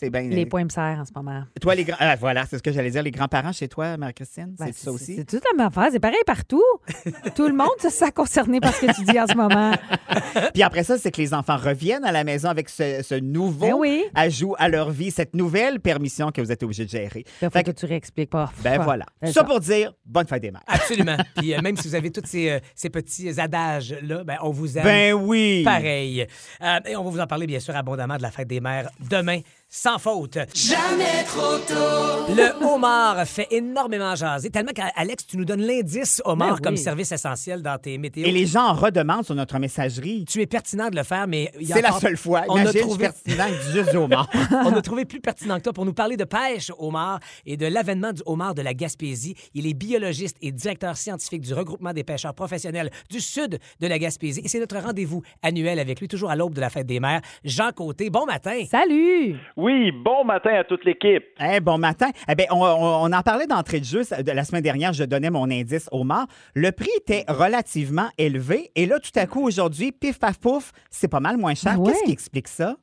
C'est 0.01 0.09
bien. 0.09 0.21
Les 0.23 0.47
points 0.47 0.63
me 0.63 0.69
serrent 0.69 0.99
en 0.99 1.05
ce 1.05 1.11
moment. 1.15 1.43
Toi, 1.61 1.75
les 1.75 1.83
grands. 1.83 1.95
Ah, 1.99 2.15
voilà, 2.15 2.47
c'est 2.49 2.57
ce 2.57 2.63
que 2.63 2.71
j'allais 2.71 2.89
dire. 2.89 3.03
Les 3.03 3.11
grands-parents 3.11 3.51
chez 3.51 3.67
toi, 3.67 3.97
Marie-Christine, 3.97 4.55
Ben, 4.57 4.65
c'est 4.73 4.85
ça 4.85 4.91
aussi? 4.91 5.15
C'est 5.15 5.25
toute 5.25 5.43
la 5.43 5.55
même 5.55 5.67
affaire. 5.67 5.89
C'est 5.91 5.99
pareil 5.99 6.17
partout. 6.25 6.63
Tout 7.35 7.47
le 7.47 7.53
monde 7.53 7.69
se 7.79 7.89
sent 7.91 8.11
concerné 8.11 8.59
par 8.59 8.73
ce 8.73 8.87
que 8.87 8.95
tu 8.95 9.03
dis 9.03 9.19
en 9.19 9.27
ce 9.27 9.35
moment. 9.35 9.73
Puis 10.55 10.63
après 10.63 10.83
ça, 10.83 10.97
c'est 10.97 11.11
que 11.11 11.21
les 11.21 11.35
enfants 11.35 11.55
reviennent 11.55 12.03
à 12.03 12.11
la 12.11 12.23
maison 12.23 12.49
avec 12.49 12.69
ce, 12.69 13.03
ce 13.03 13.13
nouveau 13.13 13.67
Ben 13.67 13.73
oui. 13.77 14.03
ajout 14.15 14.55
à 14.57 14.69
leur 14.69 14.89
vie, 14.89 15.11
cette 15.11 15.35
nouvelle 15.35 15.79
permission 15.79 16.31
que 16.31 16.41
vous 16.41 16.51
êtes 16.51 16.63
obligé 16.63 16.85
de 16.85 16.89
gérer. 16.89 17.23
Il 17.39 17.45
faut 17.45 17.51
Fait 17.51 17.63
que 17.63 17.69
tu 17.69 17.85
réexpliques 17.85 18.31
pas. 18.31 18.51
Ben 18.63 18.81
voilà. 18.81 19.05
Ça 19.23 19.31
ça. 19.33 19.43
pour 19.43 19.59
dire 19.59 19.93
bonne 20.03 20.25
fête 20.25 20.41
des 20.41 20.49
mères. 20.49 20.63
Absolument. 20.65 21.17
Puis 21.37 21.53
euh, 21.53 21.61
même 21.61 21.77
si 21.77 21.87
vous 21.87 21.93
avez 21.95 22.09
tous 22.11 22.25
ces, 22.25 22.49
euh, 22.49 22.59
ces 22.73 22.89
petits 22.89 23.39
adages-là, 23.39 24.23
ben, 24.23 24.37
on 24.41 24.49
vous 24.49 24.79
aime. 24.79 24.83
Ben 24.83 25.13
oui. 25.13 25.61
Pareil. 25.63 26.25
Euh, 26.63 26.79
et 26.87 26.95
on 26.95 27.03
va 27.03 27.09
vous 27.11 27.19
en 27.19 27.27
parler, 27.27 27.45
bien 27.45 27.59
sûr, 27.59 27.75
abondamment 27.75 28.17
de 28.17 28.23
la 28.23 28.31
fête 28.31 28.47
des 28.47 28.59
mères 28.61 28.89
demain, 29.11 29.41
sans 29.73 29.97
faute. 29.97 30.37
Jamais 30.53 31.23
trop 31.25 31.57
tôt. 31.59 32.33
Le 32.35 32.61
homard 32.65 33.25
fait 33.25 33.47
énormément 33.51 34.13
jaser, 34.15 34.49
tellement 34.49 34.73
qu'Alex, 34.73 35.25
tu 35.25 35.37
nous 35.37 35.45
donnes 35.45 35.61
l'indice 35.61 36.21
homard 36.25 36.49
Ben 36.49 36.55
oui. 36.55 36.61
comme 36.61 36.75
service 36.77 37.11
essentiel 37.13 37.61
dans 37.61 37.77
tes 37.77 37.97
météos. 37.97 38.25
Et 38.27 38.31
les 38.33 38.45
gens 38.45 38.65
en 38.67 38.73
redemandent 38.73 39.23
sur 39.25 39.33
notre 39.33 39.57
messagerie. 39.59 40.25
Tu 40.25 40.41
es 40.41 40.45
pertinent 40.45 40.89
de 40.89 40.97
le 40.97 41.03
faire, 41.03 41.25
mais... 41.25 41.51
il 41.59 41.69
y 41.69 41.71
a 41.71 41.77
C'est 41.77 41.81
la 41.81 41.93
seule 41.93 42.17
fois. 42.17 42.43
On 42.49 42.57
a 42.57 42.61
Imagine, 42.63 42.81
trouvé- 42.81 43.05
je 43.05 43.11
suis 43.29 43.37
pertinent 43.37 43.57
du 43.57 43.71
juste 43.71 43.93
mort. 44.09 44.29
On 44.65 44.73
a 44.75 44.81
trouvé 44.81 45.05
plus 45.05 45.21
pertinent 45.21 45.57
que 45.57 45.63
toi 45.63 45.71
pour 45.73 45.85
nous 45.85 45.93
parler 45.93 46.17
de 46.17 46.25
pêche 46.25 46.69
homard 46.77 47.21
et 47.45 47.55
de 47.55 47.65
l'avènement 47.65 48.11
du 48.11 48.21
homard 48.25 48.53
de 48.53 48.61
la 48.61 48.73
Gaspésie. 48.73 49.35
Il 49.53 49.65
est 49.67 49.73
biologiste 49.73 50.35
et 50.41 50.51
directeur 50.51 50.97
scientifique 50.97 51.41
du 51.43 51.53
regroupement 51.53 51.93
des 51.93 52.03
pêcheurs 52.03 52.33
professionnels 52.33 52.91
du 53.09 53.21
sud 53.21 53.57
de 53.79 53.87
la 53.87 53.97
Gaspésie. 53.97 54.41
Et 54.43 54.49
c'est 54.49 54.59
notre 54.59 54.77
rendez-vous 54.79 55.21
annuel 55.41 55.79
avec 55.79 56.01
lui, 56.01 56.09
toujours 56.09 56.29
à 56.29 56.35
l'aube 56.35 56.53
de 56.55 56.59
la 56.61 56.69
fête 56.69 56.87
des 56.87 56.99
mères. 56.99 57.21
Jean 57.45 57.71
Côté, 57.71 58.09
bon 58.09 58.25
matin. 58.25 58.59
Salut! 58.69 59.37
Oui, 59.61 59.91
bon 59.91 60.23
matin 60.25 60.55
à 60.55 60.63
toute 60.63 60.83
l'équipe. 60.85 61.23
Eh, 61.39 61.59
bon 61.59 61.77
matin. 61.77 62.07
Eh 62.27 62.33
bien, 62.35 62.45
on, 62.51 62.63
on- 62.63 63.03
on 63.05 63.13
en 63.13 63.21
parlait 63.21 63.45
d'entrée 63.45 63.79
de 63.79 63.85
jeu. 63.85 64.01
de 64.01 64.31
La 64.31 64.43
semaine 64.43 64.63
dernière, 64.63 64.91
je 64.93 65.03
donnais 65.03 65.29
mon 65.29 65.43
indice 65.51 65.87
au 65.91 66.03
mort. 66.03 66.25
Le 66.55 66.71
prix 66.71 66.89
était 66.97 67.25
relativement 67.27 68.09
élevé. 68.17 68.71
Et 68.75 68.87
là, 68.87 68.97
tout 68.99 69.17
à 69.19 69.27
coup, 69.27 69.45
aujourd'hui, 69.45 69.91
pif, 69.91 70.19
paf, 70.19 70.39
pouf, 70.39 70.71
c'est 70.89 71.11
pas 71.11 71.19
mal 71.19 71.37
moins 71.37 71.53
cher. 71.53 71.79
Ouais? 71.79 71.91
Qu'est-ce 71.91 72.03
qui 72.05 72.11
explique 72.11 72.47
ça? 72.47 72.75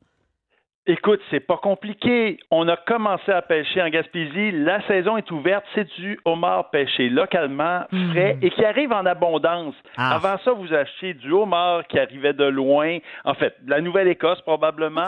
Écoute, 0.87 1.19
c'est 1.29 1.41
pas 1.41 1.57
compliqué. 1.57 2.39
On 2.49 2.67
a 2.67 2.75
commencé 2.75 3.31
à 3.31 3.43
pêcher 3.43 3.79
en 3.79 3.89
Gaspésie. 3.89 4.51
La 4.53 4.81
saison 4.87 5.17
est 5.17 5.29
ouverte. 5.29 5.63
C'est 5.75 5.87
du 5.99 6.19
homard 6.25 6.71
pêché 6.71 7.09
localement, 7.09 7.81
frais 8.11 8.39
et 8.41 8.49
qui 8.49 8.65
arrive 8.65 8.91
en 8.91 9.05
abondance. 9.05 9.75
Ah. 9.97 10.15
Avant 10.15 10.37
ça, 10.43 10.51
vous 10.53 10.73
achetiez 10.73 11.13
du 11.13 11.31
homard 11.31 11.85
qui 11.87 11.99
arrivait 11.99 12.33
de 12.33 12.45
loin, 12.45 12.97
en 13.23 13.35
fait, 13.35 13.53
de 13.63 13.69
la 13.69 13.81
Nouvelle-Écosse 13.81 14.41
probablement. 14.41 15.05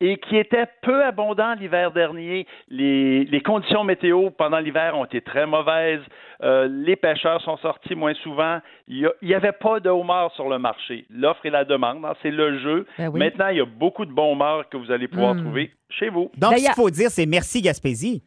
Et 0.00 0.18
qui 0.18 0.36
était 0.36 0.66
peu 0.82 1.04
abondant 1.04 1.54
l'hiver 1.54 1.92
dernier. 1.92 2.46
Les, 2.68 3.24
les 3.24 3.40
conditions 3.40 3.84
météo 3.84 4.30
pendant 4.30 4.58
l'hiver 4.58 4.96
ont 4.98 5.04
été 5.04 5.20
très 5.20 5.46
mauvaises. 5.46 6.02
Euh, 6.42 6.68
les 6.68 6.96
pêcheurs 6.96 7.40
sont 7.42 7.56
sortis 7.58 7.94
moins 7.94 8.14
souvent. 8.14 8.58
Il 8.88 9.08
n'y 9.22 9.34
avait 9.34 9.52
pas 9.52 9.80
de 9.80 9.88
homards 9.88 10.32
sur 10.34 10.48
le 10.48 10.58
marché. 10.58 11.06
L'offre 11.10 11.46
et 11.46 11.50
la 11.50 11.64
demande, 11.64 12.04
hein, 12.04 12.14
c'est 12.22 12.30
le 12.32 12.58
jeu. 12.58 12.86
Ben 12.98 13.08
oui. 13.08 13.18
Maintenant, 13.20 13.48
il 13.48 13.58
y 13.58 13.60
a 13.60 13.64
beaucoup 13.64 14.04
de 14.04 14.12
bons 14.12 14.32
homards 14.32 14.68
que 14.68 14.76
vous 14.76 14.90
allez 14.90 15.08
pouvoir 15.08 15.34
Mm. 15.34 15.42
trouver 15.44 15.70
chez 15.90 16.08
vous. 16.08 16.30
Donc, 16.36 16.54
ce 16.58 16.64
qu'il 16.64 16.74
faut 16.74 16.90
dire, 16.90 17.10
c'est 17.10 17.26
merci 17.26 17.62
Gaspésie. 17.62 18.22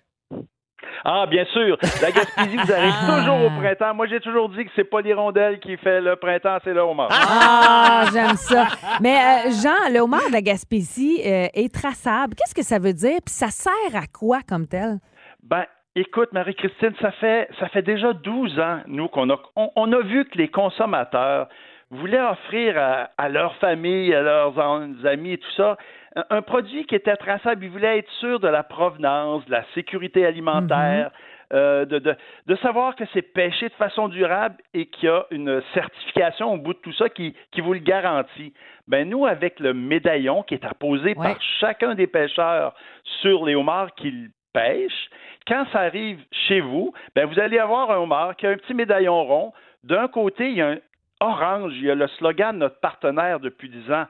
Ah, 1.04 1.26
bien 1.28 1.46
sûr. 1.46 1.78
La 2.02 2.12
Gaspésie, 2.12 2.58
vous 2.58 2.72
arrivez 2.72 2.94
Ah. 3.02 3.20
toujours 3.20 3.46
au 3.46 3.50
printemps. 3.62 3.94
Moi, 3.94 4.08
j'ai 4.08 4.20
toujours 4.20 4.50
dit 4.50 4.66
que 4.66 4.72
c'est 4.76 4.84
pas 4.90 5.02
l'hirondelle 5.02 5.60
qui 5.60 5.76
fait 5.78 6.02
le 6.02 6.16
printemps, 6.16 6.58
c'est 6.64 6.74
le 6.74 6.82
homard. 6.82 7.10
Ah, 7.12 8.06
j'aime 8.14 8.36
ça. 8.36 8.68
Mais 9.02 9.16
euh, 9.18 9.52
Jean, 9.64 9.92
le 9.94 10.00
homard 10.00 10.28
de 10.28 10.34
la 10.34 10.42
Gaspésie 10.42 11.22
euh, 11.26 11.48
est 11.54 11.74
traçable. 11.74 12.36
Qu'est-ce 12.36 12.56
que 12.56 12.64
ça 12.64 12.80
veut 12.80 12.94
dire? 12.94 13.18
Puis 13.26 13.34
ça 13.34 13.48
sert 13.48 13.74
à 13.96 14.06
quoi 14.08 14.40
comme 14.48 14.68
tel? 14.68 14.98
Ben, 15.44 15.66
écoute, 15.96 16.32
Marie-Christine, 16.34 16.94
ça 17.02 17.12
fait, 17.14 17.50
ça 17.60 17.70
fait 17.70 17.82
déjà 17.82 18.14
12 18.14 18.60
ans, 18.60 18.80
nous, 18.88 19.08
qu'on 19.08 19.30
a, 19.30 19.38
on, 19.56 19.72
on 19.76 19.92
a 19.94 20.02
vu 20.02 20.26
que 20.26 20.38
les 20.38 20.50
consommateurs 20.50 21.48
voulaient 21.90 22.22
offrir 22.22 22.78
à, 22.78 23.10
à 23.18 23.30
leur 23.30 23.56
famille, 23.58 24.14
à 24.14 24.22
leurs 24.22 24.60
amis 25.06 25.34
et 25.34 25.38
tout 25.38 25.52
ça, 25.56 25.78
un, 26.16 26.24
un 26.30 26.42
produit 26.42 26.86
qui 26.86 26.96
était 26.96 27.16
traçable. 27.16 27.64
Ils 27.66 27.70
voulaient 27.72 28.00
être 28.00 28.12
sûrs 28.20 28.40
de 28.40 28.48
la 28.48 28.64
provenance, 28.64 29.46
de 29.46 29.52
la 29.52 29.64
sécurité 29.74 30.26
alimentaire. 30.26 31.12
euh, 31.54 31.86
de, 31.86 32.00
de, 32.00 32.14
de 32.48 32.56
savoir 32.58 32.94
que 32.98 33.06
c'est 33.14 33.22
pêché 33.22 33.70
de 33.70 33.74
façon 33.76 34.10
durable 34.10 34.58
et 34.74 34.88
qu'il 34.88 35.08
y 35.08 35.10
a 35.10 35.26
une 35.32 35.62
certification 35.74 36.54
au 36.54 36.58
bout 36.58 36.74
de 36.74 36.80
tout 36.80 36.92
ça 36.92 37.08
qui, 37.08 37.34
qui 37.54 37.62
vous 37.62 37.72
le 37.72 37.80
garantit. 37.80 38.54
Ben 38.90 39.08
nous, 39.08 39.26
avec 39.26 39.62
le 39.62 39.74
médaillon 39.74 40.44
qui 40.44 40.56
est 40.56 40.66
apposé 40.66 41.16
Ouais. 41.16 41.24
par 41.28 41.42
chacun 41.62 41.96
des 41.96 42.08
pêcheurs 42.08 42.74
sur 43.22 43.46
les 43.46 43.56
homards 43.56 43.96
qu'ils 43.96 44.30
pêchent, 44.52 45.10
quand 45.48 45.66
ça 45.72 45.80
arrive 45.80 46.20
chez 46.50 46.60
vous, 46.60 46.92
ben 47.16 47.26
vous 47.26 47.40
allez 47.40 47.60
avoir 47.60 47.92
un 47.92 47.98
homard 48.00 48.36
qui 48.36 48.46
a 48.46 48.50
un 48.50 48.58
petit 48.58 48.74
médaillon 48.74 49.24
rond. 49.24 49.54
D'un 49.86 50.10
côté, 50.10 50.50
il 50.50 50.58
y 50.58 50.62
a 50.62 50.68
un 50.72 50.78
orange, 51.20 51.74
il 51.76 51.84
y 51.86 51.92
a 51.92 51.96
le 51.96 52.08
slogan 52.20 52.54
de 52.56 52.60
notre 52.60 52.80
partenaire 52.80 53.40
depuis 53.40 53.70
10 53.70 53.92
ans 53.92 54.06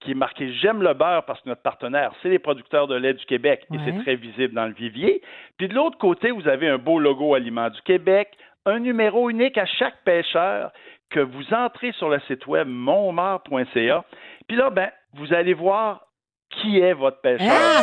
qui 0.00 0.10
est 0.12 0.14
marqué 0.14 0.52
J'aime 0.54 0.82
le 0.82 0.94
beurre 0.94 1.24
parce 1.26 1.40
que 1.42 1.48
notre 1.48 1.62
partenaire, 1.62 2.12
c'est 2.22 2.28
les 2.28 2.38
producteurs 2.40 2.88
de 2.88 2.96
lait 2.96 3.14
du 3.14 3.24
Québec 3.24 3.64
et 3.72 3.76
Ouais. 3.76 3.82
c'est 3.86 4.02
très 4.02 4.16
visible 4.16 4.54
dans 4.54 4.66
le 4.66 4.72
vivier. 4.72 5.22
Puis 5.58 5.68
de 5.68 5.74
l'autre 5.74 5.96
côté, 5.98 6.30
vous 6.32 6.48
avez 6.48 6.68
un 6.68 6.78
beau 6.78 6.98
logo 6.98 7.34
Aliments 7.34 7.70
du 7.70 7.80
Québec, 7.82 8.28
un 8.66 8.80
numéro 8.80 9.30
unique 9.30 9.58
à 9.58 9.66
chaque 9.66 10.02
pêcheur 10.04 10.72
que 11.10 11.20
vous 11.20 11.54
entrez 11.54 11.92
sur 11.92 12.08
le 12.08 12.18
site 12.26 12.46
web 12.46 12.66
monmar.ca. 12.68 14.04
Puis 14.48 14.56
là, 14.56 14.70
ben, 14.70 14.90
vous 15.14 15.32
allez 15.32 15.54
voir 15.54 16.00
qui 16.50 16.80
est 16.80 16.92
votre 16.92 17.20
pêcheur. 17.20 17.48
Ah, 17.50 17.82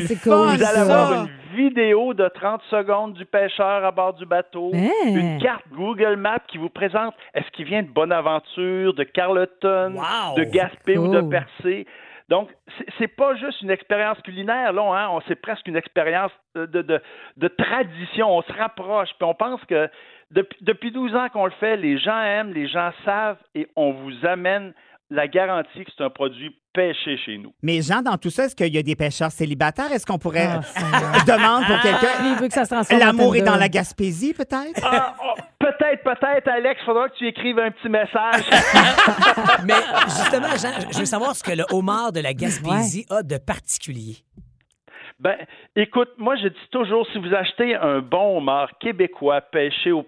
c'est 0.00 0.20
cool, 0.22 0.32
Vous 0.32 0.48
allez 0.50 0.62
ça. 0.64 0.80
avoir 0.82 1.12
une 1.24 1.28
vidéo 1.54 2.14
de 2.14 2.28
30 2.28 2.62
secondes 2.70 3.14
du 3.14 3.24
pêcheur 3.24 3.84
à 3.84 3.90
bord 3.90 4.14
du 4.14 4.26
bateau, 4.26 4.70
Hein? 4.74 4.90
une 5.06 5.38
carte 5.40 5.64
Google 5.72 6.16
Maps 6.16 6.38
qui 6.48 6.58
vous 6.58 6.68
présente 6.70 7.14
est-ce 7.34 7.48
qu'il 7.52 7.64
vient 7.66 7.82
de 7.82 7.88
Bonaventure, 7.88 8.94
de 8.94 9.04
Carleton, 9.04 9.94
Wow! 9.96 10.36
de 10.36 10.44
Gaspé 10.44 10.98
ou 10.98 11.08
de. 11.08 11.20
Percé? 11.22 11.86
Donc, 12.28 12.50
c'est- 12.98 13.08
pas 13.08 13.34
juste 13.36 13.62
une 13.62 13.70
expérience 13.70 14.20
culinaire, 14.20 14.72
là, 14.74 14.82
hein, 14.82 15.08
on- 15.10 15.20
c'est 15.28 15.40
presque 15.40 15.66
une 15.66 15.76
expérience 15.76 16.30
de, 16.54 16.66
de, 16.66 16.82
de- 16.82 17.00
de 17.38 17.48
tradition. 17.48 18.30
On 18.36 18.42
se 18.42 18.52
rapproche, 18.52 19.08
puis 19.18 19.26
on 19.26 19.34
pense 19.34 19.64
que 19.64 19.88
depuis, 20.30 20.58
depuis 20.62 20.90
12 20.92 21.14
ans 21.16 21.28
qu'on 21.32 21.46
le 21.46 21.52
fait, 21.52 21.76
les 21.78 21.96
gens 21.98 22.20
aiment, 22.20 22.52
les 22.52 22.68
gens 22.68 22.90
savent, 23.04 23.38
et 23.54 23.66
on 23.76 23.92
vous 23.92 24.26
amène 24.26 24.74
la 25.10 25.26
garantie 25.26 25.84
que 25.86 25.90
c'est 25.96 26.04
un 26.04 26.10
produit 26.10 26.54
pêché 26.78 27.16
chez 27.16 27.38
nous. 27.38 27.52
Mais 27.60 27.82
Jean, 27.82 28.02
dans 28.02 28.16
tout 28.16 28.30
ça, 28.30 28.44
est-ce 28.44 28.54
qu'il 28.54 28.72
y 28.72 28.78
a 28.78 28.82
des 28.84 28.94
pêcheurs 28.94 29.32
célibataires? 29.32 29.90
Est-ce 29.90 30.06
qu'on 30.06 30.18
pourrait 30.18 30.48
Ah, 30.48 30.60
euh, 30.60 31.24
demande 31.26 31.66
pour 31.66 31.80
quelqu'un? 31.80 32.22
il 32.22 32.36
veut 32.40 32.46
que 32.46 32.54
ça 32.54 32.64
se 32.64 32.70
transforme 32.70 33.02
en 33.02 33.04
L'amour 33.04 33.34
est 33.34 33.42
dans 33.42 33.56
la 33.56 33.68
Gaspésie, 33.68 34.32
peut-être? 34.32 34.80
Ah, 34.84 35.16
oh, 35.20 35.34
peut-être, 35.58 36.04
peut-être, 36.04 36.46
Alex, 36.46 36.80
faudra 36.84 37.08
que 37.08 37.16
tu 37.16 37.26
écrives 37.26 37.58
un 37.58 37.72
petit 37.72 37.88
message. 37.88 38.44
Mais 39.66 39.74
justement, 40.04 40.56
Jean, 40.56 40.88
je 40.92 40.98
veux 41.00 41.04
savoir 41.04 41.34
ce 41.34 41.42
que 41.42 41.50
le 41.50 41.64
homard 41.72 42.12
de 42.12 42.20
la 42.20 42.32
Gaspésie 42.32 43.06
a 43.10 43.24
de 43.24 43.38
particulier. 43.38 44.18
Ben, 45.18 45.36
écoute, 45.74 46.10
moi, 46.16 46.36
je 46.36 46.46
dis 46.46 46.68
toujours, 46.70 47.04
si 47.12 47.18
vous 47.18 47.34
achetez 47.34 47.74
un 47.74 47.98
bon 47.98 48.36
homard 48.38 48.70
québécois 48.78 49.40
pêché 49.40 49.90
au, 49.90 50.06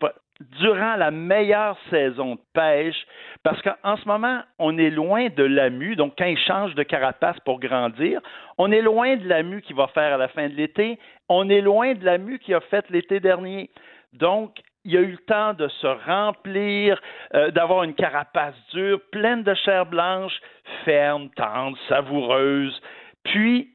durant 0.59 0.97
la 0.97 1.11
meilleure 1.11 1.77
saison 1.91 2.37
de 2.37 2.41
pêche, 2.55 3.07
parce 3.43 3.61
qu'en 3.63 3.97
ce 3.97 4.07
moment, 4.07 4.41
on 4.59 4.79
est 4.79 4.91
loin 4.91 5.29
de 5.29 5.45
l'amu, 5.45 5.97
donc 5.97 6.15
quand 6.17 6.27
il 6.27 6.39
change 6.39 6.75
de 6.75 6.83
carapace 6.83 7.39
pour 7.41 7.61
grandir, 7.61 8.21
on 8.59 8.73
est 8.73 8.81
loin 8.81 9.17
de 9.17 9.29
l'amu 9.29 9.61
qu'il 9.61 9.77
va 9.77 9.89
faire 9.89 10.15
à 10.15 10.17
la 10.17 10.29
fin 10.29 10.49
de 10.49 10.55
l'été, 10.55 10.99
on 11.29 11.49
est 11.51 11.61
loin 11.61 11.95
de 11.95 12.05
l'amu 12.05 12.39
qu'il 12.39 12.55
a 12.55 12.61
fait 12.61 12.89
l'été 12.91 13.21
dernier. 13.21 13.71
Donc, 14.15 14.57
il 14.85 14.97
a 14.97 15.01
eu 15.01 15.13
le 15.13 15.19
temps 15.19 15.53
de 15.53 15.69
se 15.69 15.87
remplir, 15.87 17.01
euh, 17.35 17.51
d'avoir 17.51 17.85
une 17.85 17.95
carapace 17.95 18.55
dure, 18.73 19.01
pleine 19.13 19.43
de 19.43 19.55
chair 19.55 19.85
blanche, 19.85 20.33
ferme, 20.85 21.29
tendre, 21.37 21.77
savoureuse. 21.89 22.81
Puis, 23.25 23.75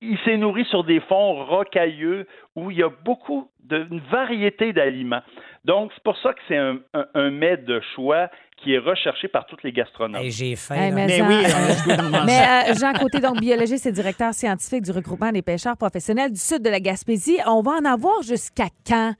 il 0.00 0.18
s'est 0.24 0.36
nourri 0.36 0.64
sur 0.66 0.84
des 0.84 1.00
fonds 1.00 1.44
rocailleux 1.44 2.26
où 2.54 2.70
il 2.70 2.78
y 2.78 2.82
a 2.82 2.90
beaucoup 3.04 3.48
de 3.64 3.86
une 3.90 4.00
variété 4.10 4.72
d'aliments. 4.72 5.22
Donc, 5.64 5.90
c'est 5.94 6.02
pour 6.02 6.16
ça 6.18 6.32
que 6.32 6.38
c'est 6.48 6.56
un, 6.56 6.78
un- 6.94 7.06
un 7.14 7.30
mets 7.30 7.56
de 7.56 7.80
choix 7.94 8.28
qui 8.56 8.72
est 8.74 8.78
recherché 8.78 9.28
par 9.28 9.44
toutes 9.46 9.62
les 9.64 9.72
gastronomes. 9.72 10.22
J'ai 10.28 10.56
faim. 10.56 10.76
Hey, 10.76 10.92
mais 10.92 11.06
Mais 11.06 11.18
Jean, 11.18 11.28
oui, 11.28 11.34
euh, 11.44 11.92
euh. 11.92 12.22
Mais 12.24 12.70
euh, 12.70 12.74
Jean 12.80 12.92
Côté, 12.92 13.20
donc 13.20 13.38
biologiste 13.40 13.84
et 13.86 13.92
directeur 13.92 14.32
scientifique 14.32 14.82
du 14.82 14.92
regroupement 14.92 15.30
des 15.32 15.42
pêcheurs 15.42 15.76
professionnels 15.76 16.32
du 16.32 16.38
sud 16.40 16.62
de 16.62 16.70
la 16.70 16.80
Gaspésie, 16.80 17.38
on 17.46 17.60
va 17.60 17.72
en 17.72 17.84
avoir 17.84 18.22
jusqu'à 18.22 18.68
quand? 18.86 19.12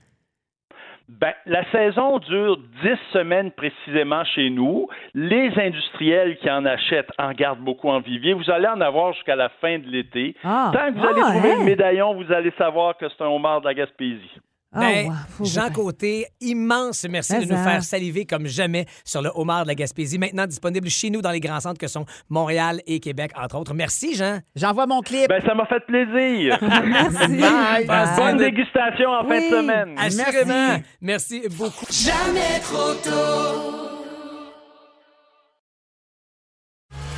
Ben, 1.09 1.33
la 1.45 1.63
saison 1.71 2.17
dure 2.19 2.57
10 2.83 2.89
semaines 3.13 3.51
précisément 3.51 4.25
chez 4.25 4.49
nous. 4.49 4.89
Les 5.13 5.51
industriels 5.57 6.35
qui 6.37 6.51
en 6.51 6.65
achètent 6.65 7.11
en 7.17 7.31
gardent 7.31 7.61
beaucoup 7.61 7.87
en 7.89 7.99
vivier. 8.01 8.33
Vous 8.33 8.49
allez 8.51 8.67
en 8.67 8.81
avoir 8.81 9.13
jusqu'à 9.13 9.37
la 9.37 9.47
fin 9.47 9.79
de 9.79 9.87
l'été. 9.87 10.35
Ah. 10.43 10.69
Tant 10.73 10.91
que 10.91 10.99
vous 10.99 11.05
allez 11.05 11.21
Ah, 11.23 11.29
trouver 11.31 11.51
hein? 11.53 11.59
le 11.59 11.63
médaillon, 11.65 12.13
vous 12.13 12.31
allez 12.33 12.51
savoir 12.57 12.97
que 12.97 13.07
c'est 13.07 13.23
un 13.23 13.27
homard 13.27 13.61
de 13.61 13.67
la 13.67 13.73
Gaspésie. 13.73 14.31
Ah, 14.77 14.81
Ben, 14.81 15.13
Jean 15.41 15.69
Côté, 15.71 16.27
immense 16.39 17.05
merci 17.09 17.33
Mais 17.33 17.45
de 17.45 17.53
nous 17.53 17.63
faire 17.63 17.83
saliver 17.83 18.25
comme 18.25 18.45
jamais 18.45 18.85
sur 19.03 19.21
le 19.21 19.31
homard 19.33 19.63
de 19.63 19.69
la 19.69 19.75
Gaspésie, 19.75 20.17
maintenant 20.19 20.45
disponible 20.45 20.87
chez 20.89 21.09
nous 21.09 21.21
dans 21.21 21.31
les 21.31 21.39
grands 21.39 21.59
centres 21.59 21.79
que 21.79 21.87
sont 21.87 22.05
Montréal 22.29 22.81
et 22.85 22.99
Québec, 22.99 23.31
entre 23.35 23.57
autres. 23.57 23.73
Merci, 23.73 24.15
Jean. 24.15 24.39
J'envoie 24.55 24.85
mon 24.85 25.01
clip. 25.01 25.27
Ben, 25.29 25.41
ça 25.45 25.55
m'a 25.55 25.65
fait 25.65 25.85
plaisir. 25.85 26.57
Merci. 26.61 27.37
Bye. 27.37 27.85
Bye. 27.85 28.07
Bonne 28.17 28.37
dégustation 28.37 29.09
en 29.09 29.27
fin 29.27 29.39
de 29.39 29.49
semaine. 29.49 29.95
Assurément. 29.97 30.77
Merci 31.01 31.43
beaucoup. 31.49 31.85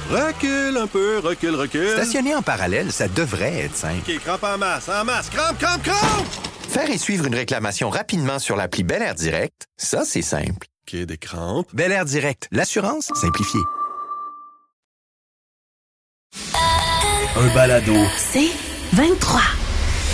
Recule 0.09 0.77
un 0.77 0.87
peu, 0.87 1.19
recule, 1.19 1.53
recule. 1.55 1.89
Stationner 1.89 2.33
en 2.33 2.41
parallèle, 2.41 2.91
ça 2.91 3.07
devrait 3.07 3.65
être 3.65 3.75
simple. 3.75 4.09
OK, 4.09 4.19
crampe 4.19 4.43
en 4.43 4.57
masse, 4.57 4.89
en 4.89 5.05
masse. 5.05 5.29
Crampe, 5.29 5.59
crampe, 5.59 5.83
crampe! 5.83 6.48
Faire 6.69 6.91
et 6.91 6.99
suivre 6.99 7.25
une 7.25 7.33
réclamation 7.33 7.89
rapidement 7.89 8.37
sur 8.37 8.55
l'appli 8.55 8.83
Bel 8.83 9.01
Air 9.01 9.15
Direct, 9.15 9.65
ça, 9.75 10.03
c'est 10.05 10.21
simple. 10.21 10.67
OK, 10.87 10.95
des 10.97 11.17
crampes. 11.17 11.67
Bel 11.73 11.91
Air 11.91 12.05
Direct, 12.05 12.47
l'assurance 12.51 13.09
simplifiée. 13.15 13.59
Un 17.35 17.55
balado. 17.55 17.95
C'est 18.17 18.51
23. 18.93 19.41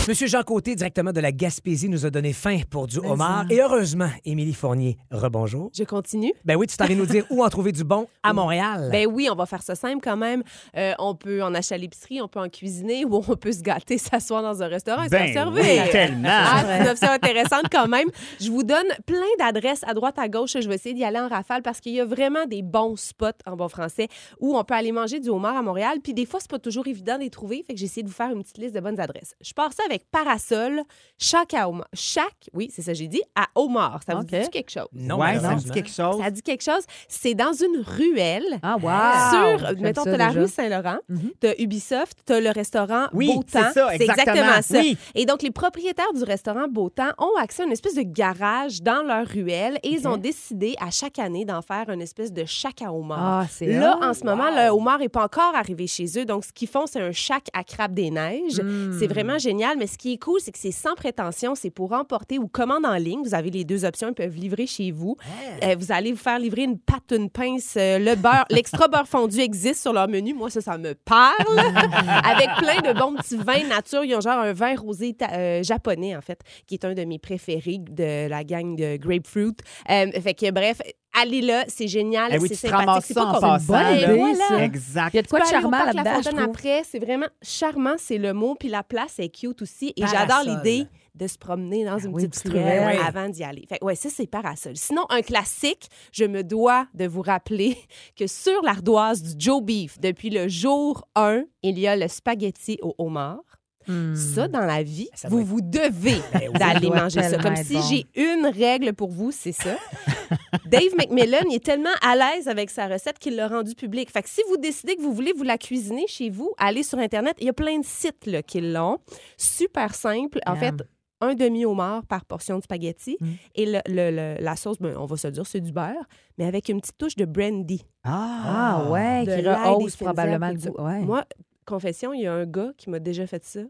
Monsieur 0.08 0.28
Jean 0.28 0.44
Côté, 0.44 0.76
directement 0.76 1.12
de 1.12 1.20
la 1.20 1.32
Gaspésie, 1.32 1.90
nous 1.90 2.06
a 2.06 2.12
donné 2.12 2.32
faim 2.32 2.60
pour 2.70 2.86
du 2.86 3.00
homard. 3.00 3.46
Et 3.50 3.60
heureusement, 3.60 4.10
Émilie 4.24 4.54
Fournier, 4.54 4.98
rebonjour. 5.10 5.72
Je 5.76 5.84
continue. 5.84 6.32
Ben 6.46 6.56
oui, 6.56 6.68
tu 6.68 6.78
t'en 6.78 6.88
nous 6.88 7.08
dire 7.08 7.26
où 7.32 7.44
en 7.44 7.50
trouver 7.50 7.72
du 7.72 7.84
bon 7.84 8.06
à 8.22 8.32
Montréal. 8.34 8.90
Ben 8.92 9.08
oui, 9.08 9.28
on 9.32 9.36
va 9.36 9.48
faire 9.48 9.64
ça 9.64 9.74
simple 9.74 10.02
quand 10.04 10.16
même. 10.16 10.44
Euh, 10.78 10.94
on 11.00 11.16
peut 11.16 11.42
en 11.42 11.56
acheter 11.56 11.74
à 11.74 11.78
l'épicerie, 11.80 12.22
on 12.22 12.28
peut 12.28 12.40
en 12.40 12.50
cuisiner 12.50 13.04
ou 13.04 13.16
on 13.16 13.36
peut 13.36 13.52
se 13.52 13.62
gâter, 13.64 13.98
s'asseoir 13.98 14.44
dans 14.44 14.62
un 14.62 14.68
restaurant 14.68 15.02
et 15.02 15.06
se 15.06 15.10
Ben 15.10 15.34
faire 15.34 15.52
oui, 15.52 15.64
servir. 15.64 15.90
tellement. 15.90 16.30
Ah, 16.30 16.64
c'est 16.68 16.82
une 16.84 16.88
option 16.90 17.10
intéressante 17.10 17.66
quand 17.72 17.88
même. 17.88 18.10
Je 18.40 18.52
vous 18.52 18.62
donne 18.64 18.86
plein 19.08 19.18
d'adresses 19.40 19.84
à 19.88 19.96
droite, 19.96 20.20
à 20.20 20.30
gauche. 20.30 20.52
Je 20.54 20.68
vais 20.70 20.76
essayer 20.76 20.94
d'y 20.94 21.04
aller 21.04 21.20
en 21.20 21.28
rafale 21.30 21.64
parce 21.64 21.80
qu'il 21.82 21.94
y 21.94 22.00
a 22.00 22.06
vraiment 22.06 22.46
des 22.46 22.62
bons 22.62 22.96
spots 22.96 23.26
en 23.48 23.56
bon 23.56 23.70
français 23.70 24.08
où 24.40 24.56
on 24.56 24.64
peut 24.64 24.76
aller 24.76 24.92
manger 24.92 25.20
du 25.20 25.30
homard 25.30 25.58
à 25.58 25.64
Montréal. 25.64 25.98
Puis 26.04 26.14
des 26.14 26.28
fois, 26.28 26.40
c'est 26.40 26.52
pas 26.52 26.60
toujours 26.60 26.86
évident 26.86 27.16
de 27.18 27.24
les 27.24 27.32
trouver. 27.32 27.64
Fait 27.66 27.74
que 27.74 27.80
j'ai 27.80 27.86
essayé 27.86 28.04
de 28.04 28.08
vous 28.08 28.14
faire 28.14 28.30
une 28.30 28.44
petite 28.44 28.60
liste 28.60 28.76
de 28.76 28.80
bonnes 28.82 29.00
adresses. 29.00 29.34
Je 29.42 29.52
pars 29.54 29.74
ça 29.74 29.82
avec 29.90 29.95
Parasol, 30.12 30.82
chaque 31.18 31.54
à 31.54 31.70
homard. 31.70 31.88
Chaque, 31.94 32.50
oui, 32.54 32.70
c'est 32.74 32.82
ça 32.82 32.92
que 32.92 32.98
j'ai 32.98 33.08
dit, 33.08 33.22
à 33.36 33.46
homard. 33.56 34.02
Ça 34.06 34.16
vous 34.16 34.22
OK. 34.22 34.28
dit 34.28 34.50
quelque 34.50 34.72
chose? 34.72 34.88
non, 34.94 35.18
ouais, 35.20 35.40
ça 35.40 35.56
dit 35.56 35.72
quelque 35.72 35.90
chose. 35.90 36.22
Ça 36.22 36.30
dit 36.32 36.42
quelque 36.42 36.64
chose. 36.64 36.84
C'est 37.08 37.34
dans 37.34 37.54
une 37.54 37.82
ruelle. 37.86 38.60
Ah, 38.62 38.76
wow! 38.78 39.58
Sur, 39.60 39.82
mettons, 39.82 40.04
t'as 40.04 40.18
la 40.18 40.28
déjà. 40.30 40.42
rue 40.42 40.48
Saint-Laurent, 40.48 40.98
Mhm. 41.10 41.32
t'as 41.40 41.54
Ubisoft, 41.60 42.18
t'as 42.26 42.40
le 42.40 42.50
restaurant 42.50 43.08
Oui, 43.14 43.28
Beau 43.34 43.44
c'est 43.48 43.60
Temps. 43.62 43.72
ça, 43.74 43.88
C'est 43.92 44.04
exactement. 44.04 44.36
exactement 44.36 44.62
ça. 44.62 44.80
Oui. 44.80 44.98
Et 45.16 45.26
donc, 45.26 45.42
les 45.42 45.52
propriétaires 45.52 46.12
du 46.14 46.24
restaurant 46.24 46.68
Beau 46.68 46.90
Temps 46.90 47.12
ont 47.18 47.36
accès 47.40 47.64
à 47.64 47.66
une 47.66 47.72
espèce 47.72 47.96
de 47.96 48.02
garage 48.04 48.82
dans 48.82 49.04
leur 49.04 49.26
ruelle 49.28 49.80
et 49.84 49.90
ils 49.90 50.08
ont 50.08 50.18
décidé 50.18 50.76
à 50.80 50.92
chaque 50.92 51.20
année 51.20 51.46
d'en 51.46 51.62
faire 51.62 51.90
une 51.90 52.02
espèce 52.02 52.32
de 52.34 52.44
chac 52.46 52.82
à 52.82 52.92
homard. 52.92 53.42
Ah, 53.44 53.48
c'est 53.50 53.66
Là, 53.68 53.98
en 54.02 54.14
ce 54.14 54.24
moment, 54.24 54.50
le 54.50 54.70
homard 54.70 55.00
n'est 55.00 55.10
pas 55.10 55.24
encore 55.24 55.56
arrivé 55.56 55.88
chez 55.88 56.06
eux. 56.18 56.26
Donc, 56.26 56.46
ce 56.46 56.52
qu'ils 56.54 56.68
font, 56.68 56.86
c'est 56.88 57.02
un 57.02 57.12
chac 57.12 57.44
à 57.54 57.64
crabe 57.64 57.94
des 57.94 58.10
neiges. 58.12 58.60
Hmm. 58.62 58.98
C'est 59.00 59.08
vraiment 59.08 59.38
génial. 59.38 59.78
Mais 59.78 59.85
ce 59.88 59.98
qui 59.98 60.14
est 60.14 60.18
cool, 60.18 60.40
c'est 60.40 60.52
que 60.52 60.60
c'est 60.60 60.72
sans 60.72 60.96
prétention. 60.96 61.56
C'est 61.56 61.70
pour 61.70 61.94
emporter 61.94 62.40
ou 62.40 62.48
commande 62.48 62.86
en 62.86 62.96
ligne. 62.96 63.22
Vous 63.24 63.36
avez 63.36 63.50
les 63.50 63.64
deux 63.64 63.86
options. 63.86 64.10
Ils 64.10 64.14
peuvent 64.14 64.36
livrer 64.36 64.68
chez 64.68 64.92
vous. 64.92 65.18
Euh, 65.64 65.76
vous 65.78 65.92
allez 65.92 66.12
vous 66.12 66.18
faire 66.18 66.40
livrer 66.40 66.64
une 66.64 66.80
pâte, 66.80 67.12
une 67.12 67.30
pince, 67.30 67.76
euh, 67.78 68.00
le 68.00 68.16
beurre. 68.16 68.46
L'extra 68.50 68.88
beurre 68.88 69.08
fondu 69.08 69.40
existe 69.40 69.82
sur 69.82 69.94
leur 69.94 70.08
menu. 70.08 70.34
Moi, 70.34 70.50
ça, 70.50 70.62
ça 70.62 70.78
me 70.78 70.94
parle. 70.94 71.36
Avec 71.58 72.50
plein 72.58 72.94
de 72.94 72.98
bons 72.98 73.16
petits 73.16 73.38
vins 73.38 73.68
nature. 73.68 74.04
Ils 74.04 74.16
ont 74.16 74.22
genre 74.22 74.40
un 74.40 74.54
vin 74.54 74.76
rosé 74.76 75.16
euh, 75.32 75.64
japonais, 75.64 76.16
en 76.16 76.22
fait, 76.22 76.40
qui 76.68 76.76
est 76.76 76.86
un 76.86 76.94
de 76.94 77.04
mes 77.04 77.20
préférés 77.20 77.80
de 77.80 78.28
la 78.28 78.44
gang 78.44 78.76
de 78.76 78.98
Grapefruit. 78.98 79.56
Fait 79.88 80.34
que, 80.34 80.52
bref, 80.52 80.82
allez 81.20 81.42
là. 81.42 81.66
C'est 81.68 81.88
génial. 81.88 82.32
Eh 82.34 82.40
oui, 82.40 82.48
c'est 82.50 82.56
tu 82.56 82.62
te 82.62 82.68
sympathique. 82.68 82.88
ramasses 82.88 83.06
C'est 83.06 83.14
ça 83.14 83.22
pas 83.22 83.28
en 83.28 83.34
comme- 83.34 83.42
passant. 83.42 83.66
bonne 83.74 83.96
idée, 83.98 84.18
Voilà. 84.18 84.48
ça. 84.48 84.64
Exact. 84.64 85.10
Il 85.14 85.16
y 85.16 85.20
a 85.20 85.22
de 85.24 85.28
quoi 85.28 85.40
de 85.42 85.46
charmant 85.46 85.72
La 85.86 85.94
là-dedans, 85.94 86.22
trouve. 86.22 86.40
après, 86.40 86.82
c'est 86.90 87.00
vraiment 87.00 87.28
charmant, 87.42 87.96
c'est 87.98 88.18
le 88.18 88.34
mot, 88.34 88.56
puis 88.60 88.70
la 88.70 88.84
place 88.84 89.20
est 89.20 89.30
cute 89.30 89.62
aussi. 89.62 89.94
Et 89.96 90.06
j'adore 90.06 90.44
l'idée 90.46 90.88
de 91.16 91.28
se 91.28 91.38
promener 91.38 91.86
dans 91.86 91.98
une 91.98 92.14
oui, 92.14 92.28
petite 92.28 92.52
ruelle 92.52 93.00
avant 93.08 93.30
d'y 93.30 93.44
aller. 93.44 93.64
Fait, 93.70 93.82
ouais, 93.82 93.96
ça, 93.96 94.10
c'est 94.10 94.28
parasol. 94.28 94.76
Sinon, 94.76 95.06
un 95.10 95.22
classique, 95.22 95.88
je 96.12 96.26
me 96.26 96.44
dois 96.44 96.88
de 96.94 97.06
vous 97.08 97.22
rappeler 97.22 97.78
que 98.18 98.28
sur 98.28 98.62
l'ardoise 98.64 99.22
du 99.24 99.34
Joe 99.46 99.62
Beef, 99.64 99.98
depuis 100.02 100.30
le 100.30 100.50
jour 100.50 101.08
1, 101.16 101.44
il 101.64 101.80
y 101.80 101.88
a 101.88 101.96
le 101.96 102.10
spaghetti 102.10 102.78
au 102.82 102.94
homard. 102.98 103.40
Hmm. 103.88 104.16
Ça, 104.16 104.48
dans 104.48 104.66
la 104.66 104.84
vie, 104.84 105.10
Ça 105.14 105.30
doit 105.30 105.40
vous 105.40 105.46
vous 105.46 105.62
devez 105.62 106.16
Ben 106.34 106.42
oui. 106.52 106.60
D'aller 106.60 106.90
manger 106.90 107.22
ça. 107.24 107.38
Comme 107.38 107.56
si 107.56 107.74
bon. 107.76 107.82
j'ai 107.82 108.06
une 108.16 108.46
règle 108.48 108.94
pour 108.94 109.10
vous, 109.12 109.32
c'est 109.32 109.52
ça. 109.52 109.76
Dave 110.66 110.96
McMillan, 110.98 111.42
il 111.50 111.56
est 111.56 111.64
tellement 111.64 111.90
à 112.02 112.16
l'aise 112.16 112.48
avec 112.48 112.70
sa 112.70 112.88
recette 112.88 113.20
qu'il 113.20 113.36
l'a 113.36 113.48
rendue 113.48 113.76
publique. 113.76 114.10
Fait 114.12 114.24
que 114.24 114.30
si 114.30 114.42
vous 114.50 114.58
décidez 114.58 114.96
que 114.96 115.02
vous 115.02 115.14
voulez 115.14 115.34
vous 115.34 115.44
la 115.44 115.58
cuisiner 115.58 116.06
chez 116.08 116.30
vous, 116.30 116.54
allez 116.58 116.84
sur 116.84 116.98
Internet. 117.00 117.36
Il 117.40 117.46
y 117.46 117.50
a 117.50 117.54
plein 117.54 117.80
de 117.80 117.86
sites 117.86 118.26
là, 118.26 118.42
qui 118.42 118.62
l'ont. 118.62 118.98
Super 119.38 119.94
simple. 119.94 120.40
En 120.48 120.56
fait, 120.56 120.74
un 121.22 121.34
demi-homard 121.34 122.06
par 122.08 122.26
portion 122.26 122.58
de 122.58 122.64
spaghetti. 122.64 123.18
Mm. 123.22 123.28
Et 123.56 123.66
le- 123.66 123.80
le- 123.88 124.12
le- 124.12 124.44
la 124.44 124.56
sauce, 124.56 124.80
ben, 124.80 124.96
on 124.98 125.06
va 125.06 125.16
se 125.18 125.28
le 125.28 125.34
dire, 125.34 125.46
c'est 125.46 125.62
du 125.62 125.72
beurre, 125.72 126.04
mais 126.38 126.46
avec 126.46 126.68
une 126.70 126.82
petite 126.82 126.98
touche 126.98 127.16
de 127.16 127.26
brandy. 127.26 127.86
Ah, 128.04 128.86
ouais, 128.90 129.26
De 129.26 129.36
qui 129.42 129.48
rehausse 129.48 129.96
probablement 129.96 130.50
le 130.50 130.56
goût. 130.56 130.76
Ouais. 130.82 131.00
Moi, 131.00 131.24
confession, 131.66 132.14
il 132.14 132.22
y 132.22 132.28
a 132.28 132.34
un 132.34 132.46
gars 132.46 132.72
qui 132.78 132.90
m'a 132.90 133.00
déjà 133.00 133.28
fait 133.28 133.44
ça 133.46 133.62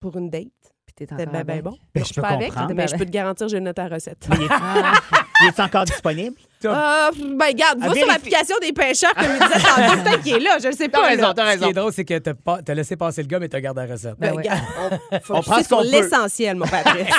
pour 0.00 0.16
une 0.16 0.30
date. 0.30 0.48
Puis 0.86 0.94
t'es 0.94 1.06
ben, 1.06 1.24
ben 1.26 1.34
avec. 1.36 1.62
bon. 1.62 1.76
Ben, 1.94 2.00
je 2.00 2.04
suis 2.04 2.14
peux 2.16 2.20
pas 2.22 2.28
avec, 2.28 2.48
comprendre. 2.48 2.74
mais 2.74 2.86
je 2.86 2.94
peux 2.96 3.06
te 3.06 3.10
garantir, 3.10 3.48
je 3.48 3.56
note 3.56 3.74
ta 3.76 3.88
recette. 3.88 4.26
Mais 4.28 4.36
il 4.36 4.42
est, 4.42 4.48
il 5.42 5.48
est 5.48 5.60
encore 5.60 5.84
disponible? 5.84 6.36
Ah, 6.66 7.10
ben, 7.16 7.46
regarde, 7.46 7.78
va 7.80 7.90
À 7.90 7.94
sur 7.94 8.06
l'application 8.06 8.56
des 8.60 8.72
pêcheurs, 8.72 9.14
comme 9.14 9.24
il 9.24 9.46
disait 9.46 9.60
tantôt, 9.66 10.02
peut-être 10.02 10.22
qu'il 10.22 10.34
est 10.34 10.40
là, 10.40 10.58
je 10.62 10.68
ne 10.68 10.72
sais 10.72 10.88
pas. 10.88 11.14
là. 11.14 11.34
Ce 11.34 11.58
qui 11.58 11.64
est 11.64 11.72
drôle, 11.72 11.92
c'est 11.92 12.04
que 12.04 12.18
t'as 12.18 12.34
pas- 12.34 12.62
t'as 12.62 12.74
laissé 12.74 12.96
passer 12.96 13.22
le 13.22 13.28
gars, 13.28 13.38
mais 13.38 13.48
t'as 13.48 13.60
gardé 13.60 13.80
la 13.86 13.92
recette. 13.92 14.14
Ben, 14.18 14.32
ouais. 14.32 14.36
regarde, 14.42 14.60
on, 15.10 15.20
faut 15.20 15.34
On 15.36 15.42
prend 15.42 15.62
ce 15.62 15.68
qu'on 15.68 15.80
l'essentiel, 15.80 16.56
mon 16.56 16.66
Patrice. 16.66 17.08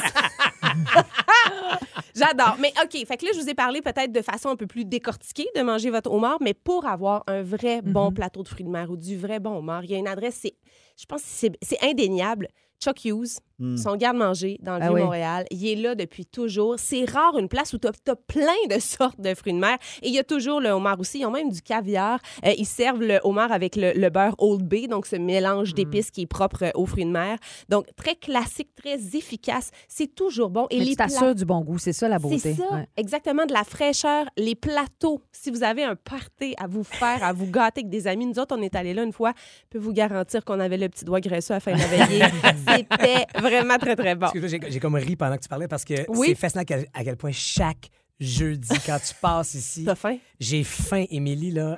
J'adore. 2.16 2.56
Mais 2.60 2.74
OK, 2.84 3.06
fait 3.06 3.18
que 3.18 3.26
là, 3.26 3.32
je 3.34 3.40
vous 3.40 3.50
ai 3.50 3.54
parlé 3.54 3.82
peut-être 3.82 4.12
de 4.12 4.22
façon 4.22 4.50
un 4.50 4.56
peu 4.56 4.68
plus 4.68 4.86
décortiquée 4.86 5.48
de 5.56 5.62
manger 5.62 5.90
votre 5.90 6.12
homard, 6.12 6.38
mais 6.42 6.54
pour 6.54 6.86
avoir 6.86 7.24
un 7.28 7.42
vrai 7.42 7.82
bon 7.82 8.12
plateau 8.12 8.44
de 8.44 8.48
fruits 8.48 8.66
de 8.66 8.70
mer 8.70 8.90
ou 8.90 8.98
du 8.98 9.18
vrai 9.18 9.40
bon 9.40 9.58
homard, 9.58 9.84
il 9.84 9.92
y 9.92 9.96
a 9.96 9.98
une 9.98 10.08
adresse, 10.08 10.40
c'est, 10.42 10.56
je 10.98 11.06
pense 11.06 11.22
que 11.22 11.48
c'est 11.62 11.84
indéniable. 11.84 12.48
Chuck 12.82 13.06
Hughes, 13.06 13.40
son 13.78 13.96
garde-manger 13.96 14.58
dans 14.62 14.76
le 14.78 14.84
Ah 14.84 14.88
oui. 14.90 14.96
Vieux-Montréal. 14.96 15.46
Il 15.52 15.66
est 15.68 15.76
là 15.76 15.96
depuis 15.96 16.26
toujours. 16.26 16.76
C'est 16.78 17.06
rare 17.10 17.38
une 17.38 17.48
place 17.48 17.74
où 17.74 17.78
tu 17.78 17.88
as, 17.88 18.16
plein 18.28 18.46
de 18.70 18.80
sortes 18.80 19.20
de 19.20 19.34
fruits 19.34 19.54
de 19.54 19.60
mer. 19.60 19.78
Et 20.02 20.10
il 20.10 20.14
y 20.14 20.20
a 20.20 20.24
toujours 20.24 20.60
le 20.60 20.70
homard 20.70 21.00
aussi. 21.00 21.20
Ils 21.20 21.26
ont 21.26 21.32
même 21.32 21.50
du 21.52 21.62
caviar. 21.62 22.20
Euh, 22.46 22.52
ils 22.58 22.66
servent 22.66 23.02
le 23.02 23.20
homard 23.24 23.52
avec 23.52 23.76
le, 23.76 23.94
le 23.94 24.10
beurre 24.10 24.36
Old 24.40 24.64
Bay, 24.64 24.88
donc 24.88 25.06
ce 25.06 25.16
mélange 25.16 25.74
d'épices 25.74 26.12
qui 26.12 26.22
est 26.24 26.26
propre 26.28 26.64
euh, 26.66 26.72
aux 26.76 26.86
fruits 26.86 27.06
de 27.06 27.12
mer. 27.12 27.38
Donc, 27.70 27.86
très 27.96 28.16
classique, 28.16 28.70
très 28.76 28.96
efficace. 29.16 29.72
C'est 29.88 30.14
toujours 30.14 30.50
bon. 30.50 30.68
Et 30.70 30.80
Mais 30.80 30.86
les 30.86 30.96
tu 30.96 31.04
plats- 31.08 31.34
du 31.34 31.46
bon 31.46 31.62
goût, 31.62 31.78
c'est 31.78 31.94
ça 31.94 32.08
la 32.10 32.20
beauté. 32.20 32.38
c'est 32.40 32.54
ça, 32.56 32.64
Ouais. 32.72 32.88
exactement, 32.98 33.46
de 33.46 33.54
la 33.54 33.64
fraîcheur. 33.64 34.26
Les 34.38 34.56
plateaux, 34.56 35.22
si 35.32 35.50
vous 35.52 35.64
avez 35.64 35.84
un 35.84 35.96
party 35.96 36.54
à 36.58 36.68
vous 36.68 36.84
faire, 36.84 37.24
à 37.24 37.32
vous 37.34 37.48
gâter 37.48 37.82
avec 37.82 37.90
des 37.90 38.08
amis, 38.08 38.26
nous 38.26 38.40
autres, 38.40 38.56
on 38.58 38.62
est 38.62 38.76
allés 38.76 38.94
là 38.94 39.04
une 39.04 39.14
fois, 39.14 39.34
je 39.38 39.70
peux 39.70 39.80
vous 39.80 39.94
garantir 39.94 40.44
qu'on 40.44 40.60
avait 40.60 40.78
le 40.78 40.90
petit 40.90 41.06
doigt 41.06 41.20
graisseux 41.22 41.54
à 41.54 41.58
la 41.58 41.60
fin 41.60 41.74
de 41.74 41.78
la 41.78 41.88
veillée. 41.88 42.24
C'était 42.68 43.26
vraiment 43.50 43.78
très, 43.78 43.96
très 43.96 44.16
bon. 44.16 44.28
Excuse-moi, 44.28 44.50
j'ai 44.50 44.72
j'ai 44.72 44.80
comme 44.80 44.96
ri 44.96 45.16
pendant 45.16 45.36
que 45.38 45.42
tu 45.44 45.50
parlais 45.50 45.68
parce 45.68 45.86
que 45.86 45.94
Oui. 46.10 46.28
c'est 46.30 46.36
fascinant 46.36 46.62
à 46.62 46.66
quel, 46.66 46.86
à 46.94 47.04
quel 47.04 47.16
point 47.18 47.32
chaque 47.32 47.90
jeudi, 48.20 48.70
quand 48.86 48.98
tu 49.00 49.14
passes 49.22 49.54
ici, 49.56 49.84
T'as 49.86 49.96
faim? 49.96 50.18
j'ai 50.40 50.64
faim, 50.64 51.06
Émilie, 51.10 51.52
là. 51.52 51.78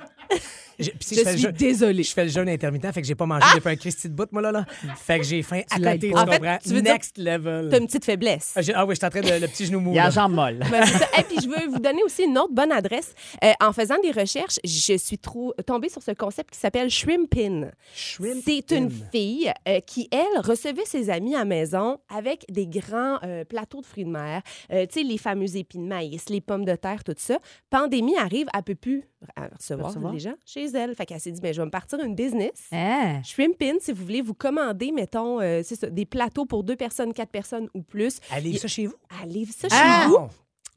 Si 1.00 1.14
Je 1.16 1.36
suis 1.36 1.52
désolée. 1.52 2.02
Je 2.02 2.12
fais 2.12 2.24
le 2.24 2.30
jeûne 2.30 2.48
intermittent, 2.48 2.92
fait 2.92 3.00
que 3.00 3.06
j'ai 3.06 3.14
pas 3.14 3.26
mangé 3.26 3.46
depuis 3.54 3.68
un 3.70 3.76
Christy 3.76 4.08
de 4.08 4.14
bout, 4.14 4.30
moi, 4.32 4.42
là, 4.42 4.52
là. 4.52 4.64
Fait 4.96 5.18
que 5.18 5.24
j'ai 5.24 5.42
faim 5.42 5.62
à 5.70 5.76
côté, 5.76 6.10
tu. 6.10 6.14
En 6.16 6.26
fait, 6.26 6.58
tu 6.62 6.68
veux 6.70 6.82
dire- 6.82 6.92
Next 6.92 7.18
level. 7.18 7.68
T'as 7.70 7.78
une 7.78 7.86
petite 7.86 8.04
faiblesse. 8.04 8.54
Ah, 8.56 8.60
ah 8.74 8.86
oui, 8.86 8.94
je 8.94 8.98
suis 8.98 9.06
en 9.06 9.10
train 9.10 9.20
de 9.20 9.40
le 9.40 9.48
petit 9.48 9.66
genou 9.66 9.80
mou. 9.80 9.92
Il 9.92 9.98
a 9.98 10.02
la 10.02 10.08
là. 10.08 10.10
jambe 10.14 10.32
molle. 10.34 10.60
Ben. 10.70 10.84
Et 11.18 11.22
puis, 11.22 11.36
je 11.42 11.48
veux 11.48 11.68
vous 11.70 11.78
donner 11.80 12.02
aussi 12.04 12.24
une 12.24 12.38
autre 12.38 12.52
bonne 12.52 12.72
adresse. 12.72 13.14
Euh, 13.42 13.52
en 13.60 13.72
faisant 13.72 13.96
des 14.02 14.10
recherches, 14.12 14.58
je 14.64 14.96
suis 14.96 15.18
trop 15.18 15.52
tombée 15.66 15.88
sur 15.88 16.02
ce 16.02 16.12
concept 16.12 16.50
qui 16.50 16.58
s'appelle 16.58 16.90
Shrimpin. 16.90 17.70
Shrimp 17.94 18.42
C'est 18.44 18.70
une 18.70 18.90
fille 19.12 19.52
euh, 19.66 19.80
qui, 19.80 20.08
elle, 20.12 20.40
recevait 20.40 20.84
ses 20.84 21.10
amis 21.10 21.34
à 21.34 21.44
maison 21.44 21.98
avec 22.08 22.44
des 22.48 22.66
grands 22.66 23.18
euh, 23.24 23.44
plateaux 23.44 23.80
de 23.80 23.86
fruits 23.86 24.04
de 24.04 24.10
mer. 24.10 24.42
Euh, 24.72 24.86
tu 24.86 25.00
sais, 25.00 25.06
les 25.06 25.18
fameux 25.18 25.56
épis 25.56 25.78
de 25.78 25.82
maïs, 25.82 26.28
les 26.28 26.40
pommes 26.40 26.64
de 26.64 26.74
terre, 26.76 27.02
tout 27.04 27.14
ça. 27.16 27.38
Pandémie 27.70 28.16
arrive, 28.16 28.46
elle 28.54 28.62
peut 28.62 28.74
plus 28.74 29.04
recevoir, 29.36 29.88
Recevoir. 29.88 30.12
les 30.12 30.20
gens 30.20 30.34
chez 30.46 30.67
elle. 30.74 30.94
Fait 30.94 31.06
qu'elle 31.06 31.20
s'est 31.20 31.30
dit, 31.32 31.40
ben, 31.40 31.52
je 31.54 31.60
vais 31.60 31.66
me 31.66 31.70
partir 31.70 31.98
une 32.00 32.14
business. 32.14 32.66
Hein? 32.72 33.20
Shrimpin, 33.24 33.74
si 33.80 33.92
vous 33.92 34.02
voulez 34.04 34.22
vous 34.22 34.34
commander, 34.34 34.92
mettons, 34.92 35.40
euh, 35.40 35.60
c'est 35.64 35.76
ça, 35.76 35.88
des 35.90 36.06
plateaux 36.06 36.46
pour 36.46 36.64
deux 36.64 36.76
personnes, 36.76 37.12
quatre 37.12 37.30
personnes 37.30 37.68
ou 37.74 37.82
plus. 37.82 38.18
Allez, 38.30 38.56
ça 38.58 38.68
chez 38.68 38.86
vous. 38.86 38.94
Allez 39.22 39.44
ça 39.46 39.68
Ah! 39.70 40.02
chez 40.04 40.08
vous. 40.08 40.18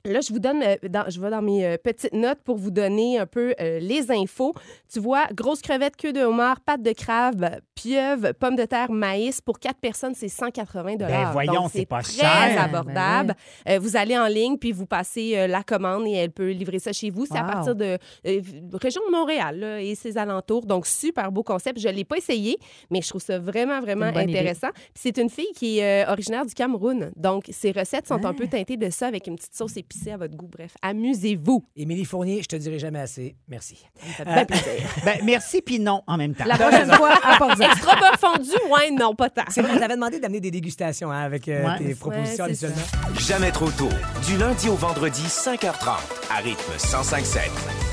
Là, 0.06 0.20
je 0.22 0.34
vous 0.34 0.40
donne, 0.40 0.64
euh, 0.64 0.76
dans- 0.90 1.10
je 1.10 1.20
vais 1.22 1.30
dans 1.30 1.42
mes 1.42 1.66
euh, 1.66 1.78
petites 1.78 2.14
notes 2.14 2.40
pour 2.44 2.58
vous 2.58 2.72
donner 2.72 3.20
un 3.20 3.26
peu 3.28 3.54
euh, 3.60 3.80
les 3.80 4.12
infos. 4.12 4.54
Tu 4.92 5.00
vois, 5.00 5.26
grosse 5.34 5.62
crevette, 5.62 5.96
queue 5.96 6.12
de 6.14 6.22
homard, 6.22 6.60
pâte 6.62 6.82
de 6.82 6.92
crabe, 6.92 7.60
pieuvre, 7.76 8.32
pommes 8.34 8.56
de 8.56 8.66
terre, 8.66 8.92
maïs. 8.92 9.42
Pour 9.42 9.60
quatre 9.60 9.80
personnes, 9.80 10.14
c'est 10.16 10.28
180 10.28 10.96
Ben 10.98 11.30
voyons, 11.32 11.54
Donc, 11.54 11.72
c'est 11.74 11.86
pas 11.86 12.02
très 12.02 12.14
cher. 12.14 12.62
abordable. 12.62 13.36
Euh, 13.70 13.80
vous 13.80 13.96
allez 13.96 14.18
en 14.18 14.28
ligne, 14.28 14.58
puis 14.58 14.72
vous 14.72 14.86
passez 14.88 15.38
euh, 15.38 15.48
la 15.48 15.62
commande 15.64 16.08
et 16.08 16.14
elle 16.14 16.32
peut 16.32 16.50
livrer 16.50 16.80
ça 16.80 16.92
chez 16.94 17.10
vous. 17.12 17.26
C'est 17.26 17.38
à 17.38 17.44
partir 17.44 17.76
de 17.76 17.98
euh, 18.26 18.42
région 18.82 19.02
de 19.08 19.12
Montréal 19.12 19.60
là, 19.60 19.82
et 19.82 19.94
ses 19.96 20.18
alentours. 20.18 20.66
Donc, 20.66 20.88
super 20.88 21.32
beau 21.32 21.44
concept. 21.44 21.80
Je 21.80 21.88
ne 21.88 21.94
l'ai 21.94 22.06
pas 22.06 22.18
essayé, 22.18 22.58
mais 22.90 23.02
je 23.02 23.10
trouve 23.10 23.22
ça 23.22 23.38
vraiment, 23.40 23.80
vraiment 23.82 24.06
intéressant. 24.06 24.70
Puis 24.74 25.02
c'est 25.04 25.18
une 25.20 25.30
fille 25.30 25.52
qui 25.56 25.78
est 25.80 26.06
euh, 26.08 26.12
originaire 26.12 26.46
du 26.46 26.54
Cameroun. 26.56 27.12
Donc, 27.16 27.46
ses 27.52 27.72
recettes 27.72 28.08
sont 28.08 28.20
Ah. 28.24 28.30
un 28.30 28.34
peu 28.34 28.48
teintées 28.48 28.78
de 28.78 28.90
ça 28.90 29.08
avec 29.08 29.28
une 29.28 29.36
petite 29.36 29.54
sauce 29.56 29.78
épicée 29.78 29.91
à 30.12 30.18
votre 30.18 30.36
goût. 30.36 30.48
Bref, 30.52 30.74
amusez-vous. 30.82 31.66
Émilie 31.76 32.06
Fournier, 32.06 32.42
je 32.42 32.48
te 32.48 32.56
dirai 32.56 32.80
jamais 32.80 33.00
assez. 33.00 33.36
Merci. 33.48 33.78
Ça 34.18 34.26
fait 34.26 34.42
Euh, 34.42 34.46
plaisir. 34.46 34.90
Ben, 35.06 35.20
merci, 35.24 35.62
puis 35.62 35.80
non 35.80 36.02
en 36.08 36.18
même 36.18 36.34
temps. 36.34 36.46
La 36.46 36.58
prochaine 36.58 36.92
fois, 36.94 37.14
apporte-en. 37.24 37.64
Extra 37.72 37.96
beurre 37.98 38.20
fondu, 38.20 38.50
ouais, 38.72 38.92
non, 38.92 39.14
pas 39.16 39.30
tant. 39.30 39.44
C'est 39.50 39.62
vrai, 39.62 39.74
on 39.76 39.80
t'avait 39.80 39.96
demandé 39.96 40.20
d'amener 40.20 40.40
des 40.40 40.52
dégustations 40.52 41.12
hein, 41.12 41.22
avec 41.22 41.48
euh, 41.48 41.66
Ouais. 41.66 41.78
tes 41.78 41.96
propositions 41.96 42.46
c'est 42.54 42.66
habituellement. 42.66 43.18
Jamais 43.20 43.52
trop 43.52 43.70
tôt. 43.72 43.90
Du 44.28 44.38
lundi 44.38 44.70
au 44.70 44.76
vendredi, 44.76 45.24
5h30, 45.28 45.98
à 46.32 46.38
rythme 46.38 46.72
1057. 46.72 47.44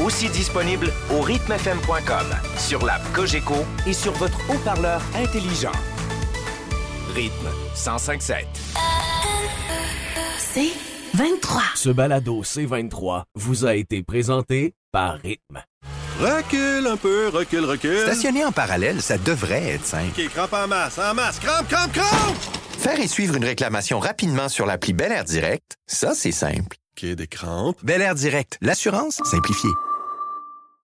Aussi 0.05 0.29
disponible 0.31 0.93
au 1.13 1.21
rythmefm.com, 1.21 2.27
sur 2.57 2.85
l'app 2.85 3.03
Cogeco 3.13 3.55
et 3.87 3.93
sur 3.93 4.13
votre 4.13 4.39
haut-parleur 4.51 5.03
intelligent. 5.17 5.73
Rythme 7.15 7.49
1057. 7.75 8.47
C'est 10.39 10.71
23. 11.19 11.63
Ce 11.75 11.89
balado 11.89 12.45
C23 12.45 13.25
vous 13.35 13.67
a 13.67 13.75
été 13.75 14.05
présenté 14.05 14.75
par 14.93 15.15
Rythme. 15.17 15.65
Recule 16.21 16.87
un 16.87 16.97
peu, 16.97 17.27
recule, 17.27 17.65
recule. 17.65 18.03
Stationner 18.03 18.45
en 18.45 18.53
parallèle, 18.53 19.03
ça 19.03 19.19
devrait 19.19 19.65
être 19.65 19.85
simple. 19.85 20.13
OK, 20.17 20.29
crampe 20.29 20.53
en 20.53 20.69
masse, 20.69 20.97
en 20.97 21.15
masse. 21.15 21.41
Crampe, 21.41 21.67
crampe, 21.67 21.93
crampe! 21.93 22.37
Faire 22.79 23.01
et 23.01 23.09
suivre 23.09 23.35
une 23.35 23.45
réclamation 23.45 23.99
rapidement 23.99 24.49
sur 24.49 24.65
l'appli 24.65 24.93
Bel 24.93 25.11
Air 25.11 25.25
Direct, 25.25 25.75
ça, 25.89 26.15
c'est 26.15 26.31
simple. 26.31 26.77
OK, 26.97 27.05
des 27.05 27.27
crampes. 27.27 27.79
Bel 27.83 28.01
Air 28.01 28.15
Direct, 28.15 28.57
l'assurance 28.61 29.21
simplifiée. 29.25 29.71